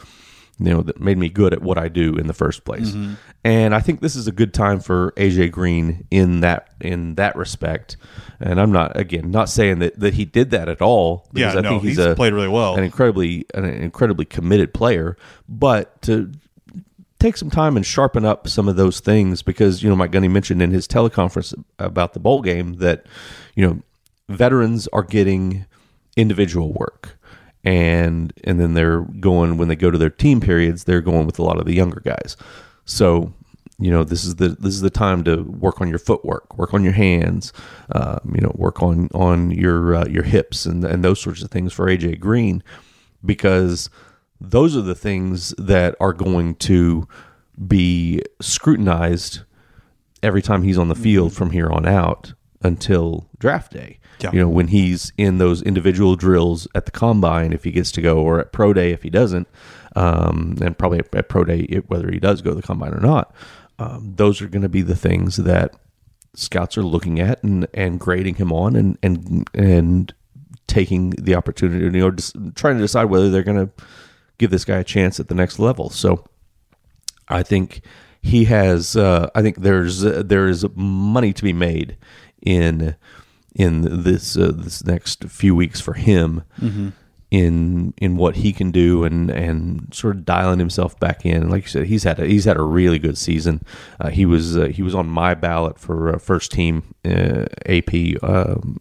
you 0.60 0.74
know, 0.74 0.82
that 0.82 1.00
made 1.00 1.17
me 1.17 1.30
good 1.30 1.54
at 1.54 1.62
what 1.62 1.78
I 1.78 1.88
do 1.88 2.15
in 2.15 2.28
the 2.28 2.34
first 2.34 2.65
place. 2.65 2.89
Mm-hmm. 2.91 3.13
And 3.43 3.76
I 3.76 3.80
think 3.80 4.02
this 4.02 4.15
is 4.15 4.28
a 4.28 4.32
good 4.32 4.54
time 4.54 4.80
for 4.80 5.12
AJ 5.12 5.52
Green 5.52 6.08
in 6.10 6.39
that, 6.41 6.70
in 6.82 7.15
that 7.15 7.36
respect. 7.36 7.96
And 8.39 8.60
I'm 8.60 8.72
not, 8.72 8.98
again, 8.98 9.30
not 9.30 9.50
saying 9.50 9.80
that, 9.80 10.00
that 10.00 10.15
he 10.15 10.26
did 10.26 10.50
that 10.52 10.67
at 10.67 10.82
all. 10.82 11.28
Yeah, 11.34 11.48
because 11.48 11.56
I 11.56 11.62
no, 11.62 11.70
think 11.70 11.82
he's, 11.84 11.98
he's 11.98 12.06
a, 12.06 12.15
played 12.15 12.34
really 12.34 12.48
well. 12.48 12.76
an 12.76 12.84
incredibly 12.84 13.46
an 13.54 13.65
incredibly 13.65 14.26
committed 14.26 14.74
player, 14.74 15.15
but 15.48 16.02
to 16.04 16.32
take 17.20 17.38
some 17.38 17.50
time 17.50 17.76
and 17.76 17.86
sharpen 17.86 18.26
up 18.26 18.48
some 18.48 18.67
of 18.67 18.76
those 18.76 19.00
things 19.00 19.41
because 19.41 19.82
you 19.82 19.89
know 19.89 19.96
Mike 19.96 20.12
Gundy 20.12 20.30
mentioned 20.30 20.62
in 20.62 20.72
his 20.72 20.88
teleconference 20.88 21.54
about 21.80 22.13
the 22.13 22.20
bowl 22.20 22.41
game 22.41 22.76
that 22.76 23.06
you 23.56 23.65
know 23.65 23.82
veterans 24.30 24.88
are 24.89 25.04
getting 25.04 25.65
individual 26.15 26.74
work 26.74 27.16
and 27.67 28.32
and 28.45 28.62
then 28.62 28.75
they're 28.75 29.01
going 29.01 29.58
when 29.58 29.67
they 29.67 29.75
go 29.75 29.91
to 29.91 29.97
their 29.97 30.10
team 30.10 30.39
periods, 30.39 30.86
they're 30.86 31.01
going 31.01 31.25
with 31.25 31.38
a 31.38 31.43
lot 31.43 31.60
of 31.60 31.65
the 31.65 31.73
younger 31.73 31.99
guys. 31.99 32.38
So 32.86 33.34
you 33.77 33.91
know 33.91 34.06
this 34.06 34.23
is 34.23 34.38
the 34.38 34.49
this 34.49 34.73
is 34.73 34.80
the 34.80 34.89
time 34.89 35.25
to 35.25 35.43
work 35.43 35.82
on 35.82 35.89
your 35.89 35.99
footwork, 35.99 36.58
work 36.58 36.73
on 36.73 36.82
your 36.82 36.93
hands, 36.93 37.51
um, 37.91 38.32
you 38.34 38.39
know, 38.39 38.53
work 38.56 38.82
on 38.82 39.10
on 39.13 39.51
your 39.51 39.95
uh, 39.95 40.08
your 40.08 40.23
hips 40.23 40.65
and 40.65 40.86
and 40.86 41.03
those 41.03 41.19
sorts 41.19 41.43
of 41.43 41.51
things 41.51 41.73
for 41.73 41.88
AJ 41.88 42.21
Green, 42.21 42.63
because 43.25 43.89
those 44.39 44.77
are 44.77 44.82
the 44.82 44.95
things 44.95 45.53
that 45.58 45.93
are 45.99 46.13
going 46.13 46.56
to 46.56 47.06
be 47.67 48.21
scrutinized 48.39 49.41
every 50.23 50.41
time 50.41 50.63
he's 50.63 50.77
on 50.77 50.88
the 50.88 50.95
field 50.95 51.34
from 51.34 51.51
here 51.51 51.69
on 51.69 51.86
out 51.86 52.34
until 52.63 53.28
draft 53.39 53.72
day. 53.74 54.00
Yeah. 54.20 54.32
You 54.32 54.39
know, 54.39 54.50
when 54.50 54.67
he's 54.70 55.12
in 55.17 55.38
those 55.38 55.62
individual 55.62 56.15
drills 56.15 56.67
at 56.74 56.86
the 56.86 56.91
combine, 56.91 57.54
if 57.54 57.63
he 57.63 57.72
gets 57.72 57.91
to 57.93 58.02
go, 58.02 58.17
or 58.17 58.39
at 58.39 58.52
pro 58.52 58.74
day 58.74 58.91
if 58.91 59.04
he 59.04 59.10
doesn't, 59.10 59.48
um, 59.96 60.58
and 60.62 60.78
probably 60.78 61.00
at, 61.00 61.13
at 61.15 61.30
pro 61.30 61.43
day 61.43 61.60
it- 61.70 61.89
whether 61.89 62.10
he 62.12 62.20
does 62.20 62.41
go 62.41 62.52
to 62.52 62.56
the 62.56 62.62
combine 62.63 62.93
or 62.93 63.00
not. 63.00 63.34
Um, 63.80 64.13
those 64.15 64.41
are 64.41 64.48
going 64.48 64.63
to 64.63 64.70
be 64.70 64.82
the 64.82 64.96
things 64.96 65.36
that 65.38 65.76
scouts 66.34 66.78
are 66.78 66.84
looking 66.84 67.20
at 67.20 67.43
and, 67.43 67.67
and 67.76 68.00
grading 68.00 68.36
him 68.36 68.52
on 68.52 68.76
and 68.76 68.98
and 69.04 69.48
and 69.54 70.13
taking 70.65 71.12
the 71.12 71.36
opportunity, 71.36 71.86
you 71.86 71.91
know, 71.91 72.12
just 72.12 72.36
trying 72.56 72.76
to 72.76 72.82
decide 72.82 73.06
whether 73.06 73.30
they're 73.30 73.43
going 73.43 73.67
to 73.67 73.72
give 74.38 74.50
this 74.52 74.65
guy 74.65 74.78
a 74.78 74.84
chance 74.84 75.20
at 75.20 75.28
the 75.30 75.36
next 75.36 75.60
level. 75.60 75.89
So 75.89 76.26
I 77.30 77.43
think 77.43 77.82
he 78.22 78.46
has. 78.46 78.96
Uh, 78.96 79.30
I 79.36 79.41
think 79.41 79.58
there's 79.58 80.04
uh, 80.04 80.24
there 80.26 80.48
is 80.48 80.65
money 80.76 81.34
to 81.34 81.43
be 81.43 81.54
made 81.54 81.98
in 82.41 82.95
in 83.56 84.04
this 84.04 84.38
uh, 84.38 84.52
this 84.56 84.84
next 84.86 85.23
few 85.26 85.56
weeks 85.56 85.82
for 85.82 85.93
him 85.93 86.43
in 87.30 87.93
in 87.97 88.15
what 88.15 88.38
he 88.38 88.54
can 88.54 88.71
do 88.71 89.04
and 89.04 89.30
and 89.30 89.93
sort 89.93 90.15
of 90.15 90.26
dialing 90.26 90.60
himself 90.60 90.97
back 91.00 91.26
in. 91.26 91.50
Like 91.50 91.63
you 91.63 91.69
said, 91.69 91.86
he's 91.88 92.04
had 92.04 92.19
a, 92.19 92.26
he's 92.26 92.45
had 92.45 92.58
a 92.58 92.62
really 92.62 93.00
good 93.00 93.17
season. 93.17 93.63
Uh, 94.00 94.10
he 94.10 94.26
was 94.26 94.56
uh, 94.56 94.65
he 94.67 94.82
was 94.82 94.95
on 94.95 95.08
my 95.08 95.34
ballot 95.34 95.78
for 95.78 96.15
uh, 96.15 96.19
first 96.19 96.52
team 96.52 96.95
uh, 97.06 97.45
AP. 97.65 98.23
Um, 98.23 98.80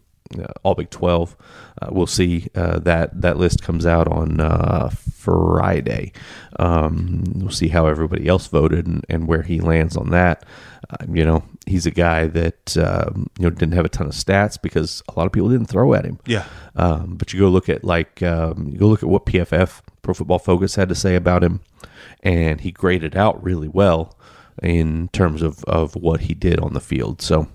all 0.63 0.75
Big 0.75 0.89
Twelve. 0.89 1.35
Uh, 1.81 1.89
we'll 1.91 2.07
see 2.07 2.47
uh, 2.55 2.79
that 2.79 3.21
that 3.21 3.37
list 3.37 3.61
comes 3.61 3.85
out 3.85 4.07
on 4.07 4.39
uh, 4.39 4.89
Friday. 4.89 6.11
Um, 6.59 7.23
we'll 7.35 7.51
see 7.51 7.67
how 7.67 7.87
everybody 7.87 8.27
else 8.27 8.47
voted 8.47 8.87
and, 8.87 9.05
and 9.09 9.27
where 9.27 9.43
he 9.43 9.59
lands 9.59 9.95
on 9.95 10.09
that. 10.11 10.45
Uh, 10.89 11.05
you 11.11 11.25
know, 11.25 11.43
he's 11.65 11.85
a 11.85 11.91
guy 11.91 12.27
that 12.27 12.77
um, 12.77 13.29
you 13.37 13.43
know 13.43 13.49
didn't 13.49 13.73
have 13.73 13.85
a 13.85 13.89
ton 13.89 14.07
of 14.07 14.13
stats 14.13 14.61
because 14.61 15.03
a 15.07 15.17
lot 15.17 15.25
of 15.25 15.31
people 15.31 15.49
didn't 15.49 15.67
throw 15.67 15.93
at 15.93 16.05
him. 16.05 16.19
Yeah. 16.25 16.45
Um, 16.75 17.15
but 17.15 17.33
you 17.33 17.39
go 17.39 17.49
look 17.49 17.69
at 17.69 17.83
like 17.83 18.23
um, 18.23 18.69
you 18.69 18.77
go 18.77 18.87
look 18.87 19.03
at 19.03 19.09
what 19.09 19.25
PFF 19.25 19.81
Pro 20.01 20.13
Football 20.13 20.39
Focus 20.39 20.75
had 20.75 20.89
to 20.89 20.95
say 20.95 21.15
about 21.15 21.43
him, 21.43 21.61
and 22.23 22.61
he 22.61 22.71
graded 22.71 23.15
out 23.15 23.41
really 23.43 23.67
well 23.67 24.17
in 24.63 25.07
terms 25.09 25.41
of 25.41 25.63
of 25.65 25.95
what 25.95 26.21
he 26.21 26.33
did 26.33 26.59
on 26.59 26.73
the 26.73 26.79
field. 26.79 27.21
So 27.21 27.47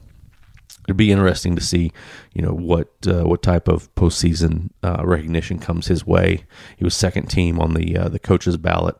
it'd 0.87 0.97
be 0.97 1.13
interesting 1.13 1.57
to 1.57 1.63
see, 1.63 1.93
you 2.35 2.43
know, 2.43 2.53
what 2.53 2.89
uh, 3.07 3.23
what 3.23 3.43
type 3.43 3.69
of 3.69 3.93
postseason 3.95 4.71
uh, 4.83 5.03
recognition 5.05 5.59
comes 5.59 5.87
his 5.87 6.07
way. 6.07 6.45
He 6.77 6.85
was 6.85 6.95
second 6.95 7.27
team 7.27 7.61
on 7.61 7.75
the 7.75 7.97
uh, 7.97 8.09
the 8.09 8.19
coaches 8.19 8.57
ballot, 8.57 8.97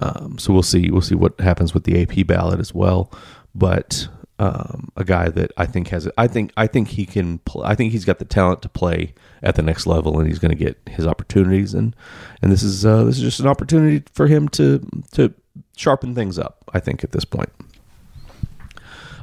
um, 0.00 0.38
so 0.38 0.52
we'll 0.52 0.62
see 0.62 0.90
we'll 0.90 1.00
see 1.00 1.14
what 1.14 1.40
happens 1.40 1.74
with 1.74 1.84
the 1.84 2.02
AP 2.02 2.26
ballot 2.26 2.60
as 2.60 2.74
well. 2.74 3.12
But 3.54 4.08
um, 4.38 4.90
a 4.96 5.04
guy 5.04 5.28
that 5.28 5.52
I 5.58 5.66
think 5.66 5.88
has 5.88 6.08
I 6.16 6.26
think 6.26 6.52
I 6.56 6.66
think 6.66 6.88
he 6.88 7.04
can 7.04 7.40
I 7.62 7.74
think 7.74 7.92
he's 7.92 8.06
got 8.06 8.18
the 8.18 8.24
talent 8.24 8.62
to 8.62 8.68
play 8.68 9.12
at 9.42 9.54
the 9.54 9.62
next 9.62 9.86
level, 9.86 10.18
and 10.18 10.26
he's 10.26 10.38
going 10.38 10.50
to 10.50 10.56
get 10.56 10.78
his 10.88 11.06
opportunities. 11.06 11.74
and 11.74 11.94
And 12.40 12.50
this 12.50 12.62
is 12.62 12.86
uh, 12.86 13.04
this 13.04 13.16
is 13.18 13.22
just 13.22 13.40
an 13.40 13.46
opportunity 13.46 14.02
for 14.14 14.26
him 14.26 14.48
to 14.50 14.86
to 15.12 15.34
sharpen 15.76 16.14
things 16.14 16.38
up. 16.38 16.64
I 16.72 16.80
think 16.80 17.04
at 17.04 17.12
this 17.12 17.26
point. 17.26 17.50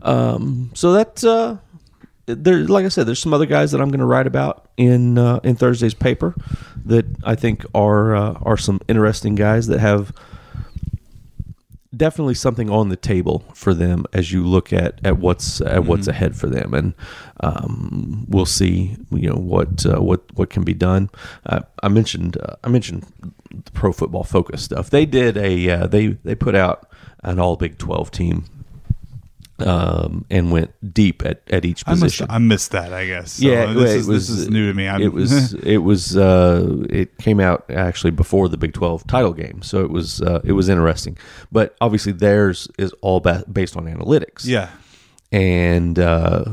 Um, 0.07 0.71
so 0.73 0.93
that 0.93 1.23
uh, 1.23 1.57
there, 2.25 2.63
like 2.65 2.85
I 2.85 2.89
said, 2.89 3.07
there's 3.07 3.19
some 3.19 3.33
other 3.33 3.45
guys 3.45 3.71
that 3.71 3.81
I'm 3.81 3.89
going 3.89 3.99
to 3.99 4.05
write 4.05 4.27
about 4.27 4.69
in 4.77 5.17
uh, 5.17 5.39
in 5.43 5.55
Thursday's 5.55 5.93
paper 5.93 6.35
that 6.85 7.05
I 7.23 7.35
think 7.35 7.65
are 7.75 8.15
uh, 8.15 8.33
are 8.41 8.57
some 8.57 8.79
interesting 8.87 9.35
guys 9.35 9.67
that 9.67 9.79
have 9.79 10.13
definitely 11.95 12.35
something 12.35 12.69
on 12.69 12.89
the 12.89 12.95
table 12.95 13.43
for 13.53 13.73
them 13.73 14.05
as 14.13 14.31
you 14.31 14.45
look 14.45 14.71
at 14.71 14.99
at 15.03 15.17
what's 15.17 15.61
at 15.61 15.85
what's 15.85 16.07
ahead 16.07 16.35
for 16.35 16.47
them, 16.47 16.73
and 16.73 16.93
um, 17.41 18.25
we'll 18.29 18.45
see 18.45 18.95
you 19.11 19.29
know 19.29 19.35
what 19.35 19.85
uh, 19.85 20.01
what 20.01 20.21
what 20.35 20.49
can 20.49 20.63
be 20.63 20.73
done. 20.73 21.09
Uh, 21.45 21.61
I 21.83 21.89
mentioned 21.89 22.37
uh, 22.37 22.55
I 22.63 22.69
mentioned 22.69 23.05
the 23.51 23.71
Pro 23.71 23.91
Football 23.91 24.23
Focus 24.23 24.63
stuff. 24.63 24.89
They 24.89 25.05
did 25.05 25.37
a 25.37 25.69
uh, 25.69 25.87
they 25.87 26.07
they 26.07 26.35
put 26.35 26.55
out 26.55 26.89
an 27.23 27.39
All 27.39 27.55
Big 27.55 27.77
Twelve 27.77 28.11
team. 28.11 28.45
Um, 29.59 30.23
and 30.29 30.51
went 30.51 30.71
deep 30.93 31.25
at, 31.25 31.41
at 31.49 31.65
each 31.65 31.83
I 31.87 31.91
missed, 31.93 32.03
position. 32.03 32.27
I 32.29 32.37
missed 32.37 32.71
that. 32.71 32.93
I 32.93 33.07
guess. 33.07 33.33
So 33.33 33.47
yeah, 33.47 33.73
This, 33.73 33.91
it 33.91 33.97
is, 33.97 34.07
was, 34.07 34.27
this 34.27 34.37
is 34.37 34.49
new 34.49 34.67
to 34.67 34.73
me. 34.75 34.87
I'm, 34.87 35.01
it 35.01 35.11
was 35.11 35.53
it 35.63 35.77
was 35.77 36.15
uh, 36.15 36.85
it 36.91 37.17
came 37.17 37.39
out 37.39 37.65
actually 37.71 38.11
before 38.11 38.49
the 38.49 38.57
Big 38.57 38.73
Twelve 38.73 39.07
title 39.07 39.33
game, 39.33 39.63
so 39.63 39.83
it 39.83 39.89
was 39.89 40.21
uh, 40.21 40.41
it 40.43 40.51
was 40.51 40.69
interesting. 40.69 41.17
But 41.51 41.75
obviously, 41.81 42.11
theirs 42.11 42.67
is 42.77 42.91
all 43.01 43.19
ba- 43.19 43.45
based 43.51 43.75
on 43.75 43.85
analytics. 43.85 44.45
yeah. 44.45 44.69
and 45.31 45.97
uh, 45.97 46.43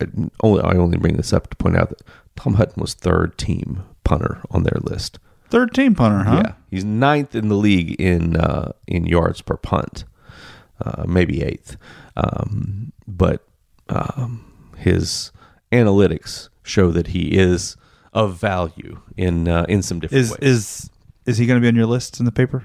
I, 0.00 0.04
I 0.04 0.06
only 0.42 0.62
I 0.62 0.72
only 0.76 0.98
bring 0.98 1.16
this 1.16 1.32
up 1.32 1.48
to 1.50 1.56
point 1.56 1.76
out 1.76 1.88
that 1.88 2.02
Tom 2.36 2.54
Hutton 2.54 2.80
was 2.80 2.92
third 2.94 3.38
team 3.38 3.82
punter 4.04 4.42
on 4.50 4.62
their 4.64 4.78
list. 4.82 5.18
Third 5.48 5.74
team 5.74 5.94
punter, 5.94 6.24
huh? 6.24 6.42
Yeah, 6.44 6.52
he's 6.70 6.84
ninth 6.84 7.34
in 7.34 7.48
the 7.48 7.56
league 7.56 8.00
in 8.00 8.36
uh, 8.36 8.72
in 8.86 9.06
yards 9.06 9.40
per 9.42 9.56
punt, 9.56 10.04
uh, 10.80 11.04
maybe 11.06 11.42
eighth. 11.42 11.76
Um, 12.16 12.92
but 13.06 13.46
um, 13.88 14.72
his 14.76 15.32
analytics 15.70 16.48
show 16.62 16.90
that 16.92 17.08
he 17.08 17.36
is 17.38 17.76
of 18.12 18.36
value 18.36 19.00
in 19.16 19.48
uh, 19.48 19.64
in 19.68 19.82
some 19.82 20.00
different 20.00 20.20
Is 20.22 20.30
ways. 20.30 20.38
is 20.42 20.90
is 21.26 21.38
he 21.38 21.46
going 21.46 21.58
to 21.58 21.62
be 21.62 21.68
on 21.68 21.76
your 21.76 21.86
list 21.86 22.18
in 22.20 22.26
the 22.26 22.32
paper? 22.32 22.64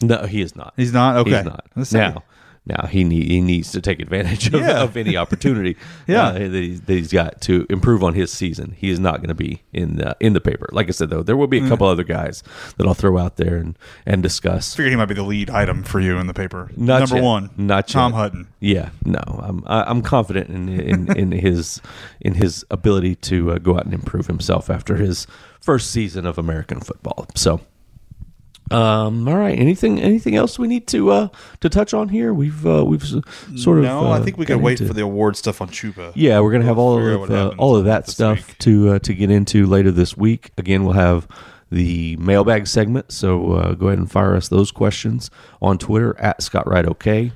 no, 0.00 0.26
he 0.26 0.40
is 0.40 0.54
not. 0.54 0.74
He's 0.76 0.92
not. 0.92 1.16
Okay. 1.16 1.30
He's 1.36 1.44
not. 1.44 1.66
Let's. 1.74 1.92
Now, 1.92 2.22
now 2.68 2.86
he 2.86 3.02
need, 3.04 3.30
he 3.30 3.40
needs 3.40 3.72
to 3.72 3.80
take 3.80 4.00
advantage 4.00 4.48
of, 4.48 4.60
Yeah. 4.60 4.82
of 4.82 4.96
any 4.96 5.16
opportunity 5.16 5.76
Yeah. 6.06 6.28
uh, 6.28 6.32
that, 6.34 6.52
he's, 6.52 6.80
that 6.82 6.92
he's 6.92 7.12
got 7.12 7.40
to 7.42 7.66
improve 7.70 8.04
on 8.04 8.14
his 8.14 8.32
season. 8.32 8.74
He 8.76 8.90
is 8.90 9.00
not 9.00 9.16
going 9.16 9.28
to 9.28 9.34
be 9.34 9.62
in 9.72 9.96
the, 9.96 10.16
in 10.20 10.32
the 10.34 10.40
paper. 10.40 10.68
Like 10.72 10.88
I 10.88 10.90
said, 10.92 11.10
though, 11.10 11.22
there 11.22 11.36
will 11.36 11.46
be 11.46 11.58
a 11.64 11.68
couple 11.68 11.86
other 11.86 12.04
guys 12.04 12.42
that 12.76 12.86
I'll 12.86 12.94
throw 12.94 13.18
out 13.18 13.36
there 13.36 13.56
and, 13.56 13.78
and 14.06 14.22
discuss. 14.22 14.74
I 14.74 14.76
Figured 14.76 14.92
he 14.92 14.96
might 14.96 15.06
be 15.06 15.14
the 15.14 15.22
lead 15.22 15.50
item 15.50 15.82
for 15.82 16.00
you 16.00 16.18
in 16.18 16.26
the 16.26 16.34
paper. 16.34 16.70
Not 16.76 17.00
Number 17.00 17.16
yet. 17.16 17.24
one, 17.24 17.50
Not 17.56 17.88
Tom 17.88 18.12
yet. 18.12 18.18
Hutton. 18.18 18.48
Yeah, 18.60 18.90
no, 19.04 19.20
I'm 19.42 19.62
I, 19.66 19.84
I'm 19.84 20.02
confident 20.02 20.48
in 20.50 20.68
in, 20.68 21.12
in 21.16 21.32
his 21.32 21.80
in 22.20 22.34
his 22.34 22.64
ability 22.70 23.14
to 23.16 23.52
uh, 23.52 23.58
go 23.58 23.76
out 23.76 23.84
and 23.84 23.94
improve 23.94 24.26
himself 24.26 24.68
after 24.68 24.96
his 24.96 25.26
first 25.60 25.90
season 25.90 26.26
of 26.26 26.38
American 26.38 26.80
football. 26.80 27.26
So, 27.36 27.60
um, 28.70 29.28
all 29.28 29.36
right, 29.36 29.58
anything 29.58 30.00
anything 30.00 30.34
else 30.36 30.58
we 30.58 30.68
need 30.68 30.86
to 30.88 31.10
uh, 31.10 31.28
to 31.60 31.68
touch 31.68 31.94
on 31.94 32.08
here? 32.08 32.32
We've 32.34 32.66
uh, 32.66 32.84
we've 32.84 33.02
sort 33.56 33.78
of 33.78 33.84
No, 33.84 34.06
I 34.08 34.18
uh, 34.18 34.22
think 34.22 34.36
we 34.38 34.44
got 34.46 34.54
could 34.54 34.62
wait 34.62 34.80
into- 34.80 34.88
for 34.88 34.94
the 34.94 35.02
award 35.02 35.36
stuff 35.36 35.60
on 35.60 35.68
Chuba. 35.68 36.12
yeah, 36.14 36.40
we're 36.40 36.52
gonna 36.52 36.64
have 36.64 36.78
all 36.78 36.98
of 36.98 37.30
uh, 37.30 37.52
all 37.58 37.76
of 37.76 37.84
that 37.86 38.08
stuff 38.08 38.46
week. 38.48 38.58
to 38.58 38.88
uh, 38.90 38.98
to 39.00 39.14
get 39.14 39.30
into 39.30 39.66
later 39.66 39.90
this 39.90 40.16
week. 40.16 40.50
Again, 40.58 40.84
we'll 40.84 40.92
have 40.94 41.26
the 41.70 42.16
mailbag 42.16 42.66
segment, 42.66 43.12
so 43.12 43.52
uh, 43.52 43.74
go 43.74 43.88
ahead 43.88 43.98
and 43.98 44.10
fire 44.10 44.34
us 44.34 44.48
those 44.48 44.70
questions 44.70 45.30
on 45.60 45.76
Twitter 45.78 46.18
at 46.18 46.42
Scott 46.42 46.66
Wright 46.66 46.86
OK 46.86 47.32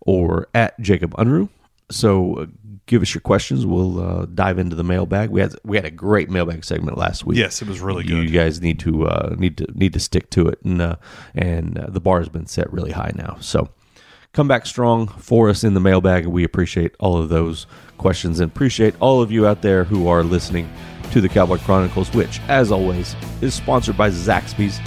or 0.00 0.48
at 0.54 0.78
Jacob 0.80 1.12
Unruh. 1.16 1.48
So 1.90 2.34
uh, 2.34 2.46
give 2.86 3.02
us 3.02 3.14
your 3.14 3.20
questions. 3.20 3.66
We'll 3.66 4.00
uh, 4.00 4.26
dive 4.26 4.58
into 4.58 4.76
the 4.76 4.84
mailbag. 4.84 5.30
We 5.30 5.40
had 5.40 5.54
we 5.64 5.76
had 5.76 5.84
a 5.84 5.90
great 5.90 6.30
mailbag 6.30 6.64
segment 6.64 6.98
last 6.98 7.24
week. 7.24 7.38
Yes, 7.38 7.62
it 7.62 7.68
was 7.68 7.80
really 7.80 8.04
You 8.04 8.16
good. 8.16 8.30
You 8.30 8.30
guys 8.30 8.60
need 8.60 8.78
to 8.80 9.06
uh, 9.06 9.34
need 9.38 9.56
to 9.58 9.66
need 9.74 9.92
to 9.92 10.00
stick 10.00 10.30
to 10.30 10.48
it, 10.48 10.60
and 10.64 10.80
uh, 10.80 10.96
and 11.34 11.78
uh, 11.78 11.86
the 11.88 12.00
bar 12.00 12.18
has 12.18 12.28
been 12.28 12.46
set 12.46 12.72
really 12.72 12.92
high 12.92 13.12
now. 13.14 13.36
So 13.40 13.68
come 14.32 14.48
back 14.48 14.66
strong 14.66 15.08
for 15.08 15.48
us 15.48 15.64
in 15.64 15.74
the 15.74 15.80
mailbag. 15.80 16.26
We 16.26 16.44
appreciate 16.44 16.94
all 17.00 17.18
of 17.18 17.28
those 17.28 17.66
questions 17.98 18.40
and 18.40 18.50
appreciate 18.50 18.94
all 19.00 19.20
of 19.22 19.30
you 19.30 19.46
out 19.46 19.62
there 19.62 19.84
who 19.84 20.08
are 20.08 20.22
listening 20.22 20.70
to 21.12 21.20
the 21.20 21.28
Cowboy 21.28 21.58
Chronicles, 21.58 22.12
which, 22.12 22.40
as 22.48 22.70
always, 22.70 23.16
is 23.40 23.54
sponsored 23.54 23.96
by 23.96 24.10
Zaxby's. 24.10 24.80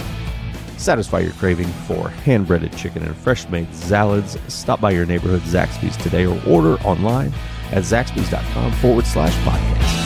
Satisfy 0.76 1.20
your 1.20 1.32
craving 1.34 1.68
for 1.86 2.08
hand 2.08 2.46
breaded 2.46 2.76
chicken 2.76 3.02
and 3.02 3.16
fresh 3.16 3.48
made 3.48 3.74
salads. 3.74 4.36
Stop 4.48 4.80
by 4.80 4.90
your 4.90 5.06
neighborhood 5.06 5.42
Zaxby's 5.42 5.96
today 5.96 6.26
or 6.26 6.40
order 6.46 6.74
online 6.82 7.32
at 7.72 7.82
zaxby's.com 7.82 8.72
forward 8.72 9.06
slash 9.06 9.34
podcast. 9.46 10.03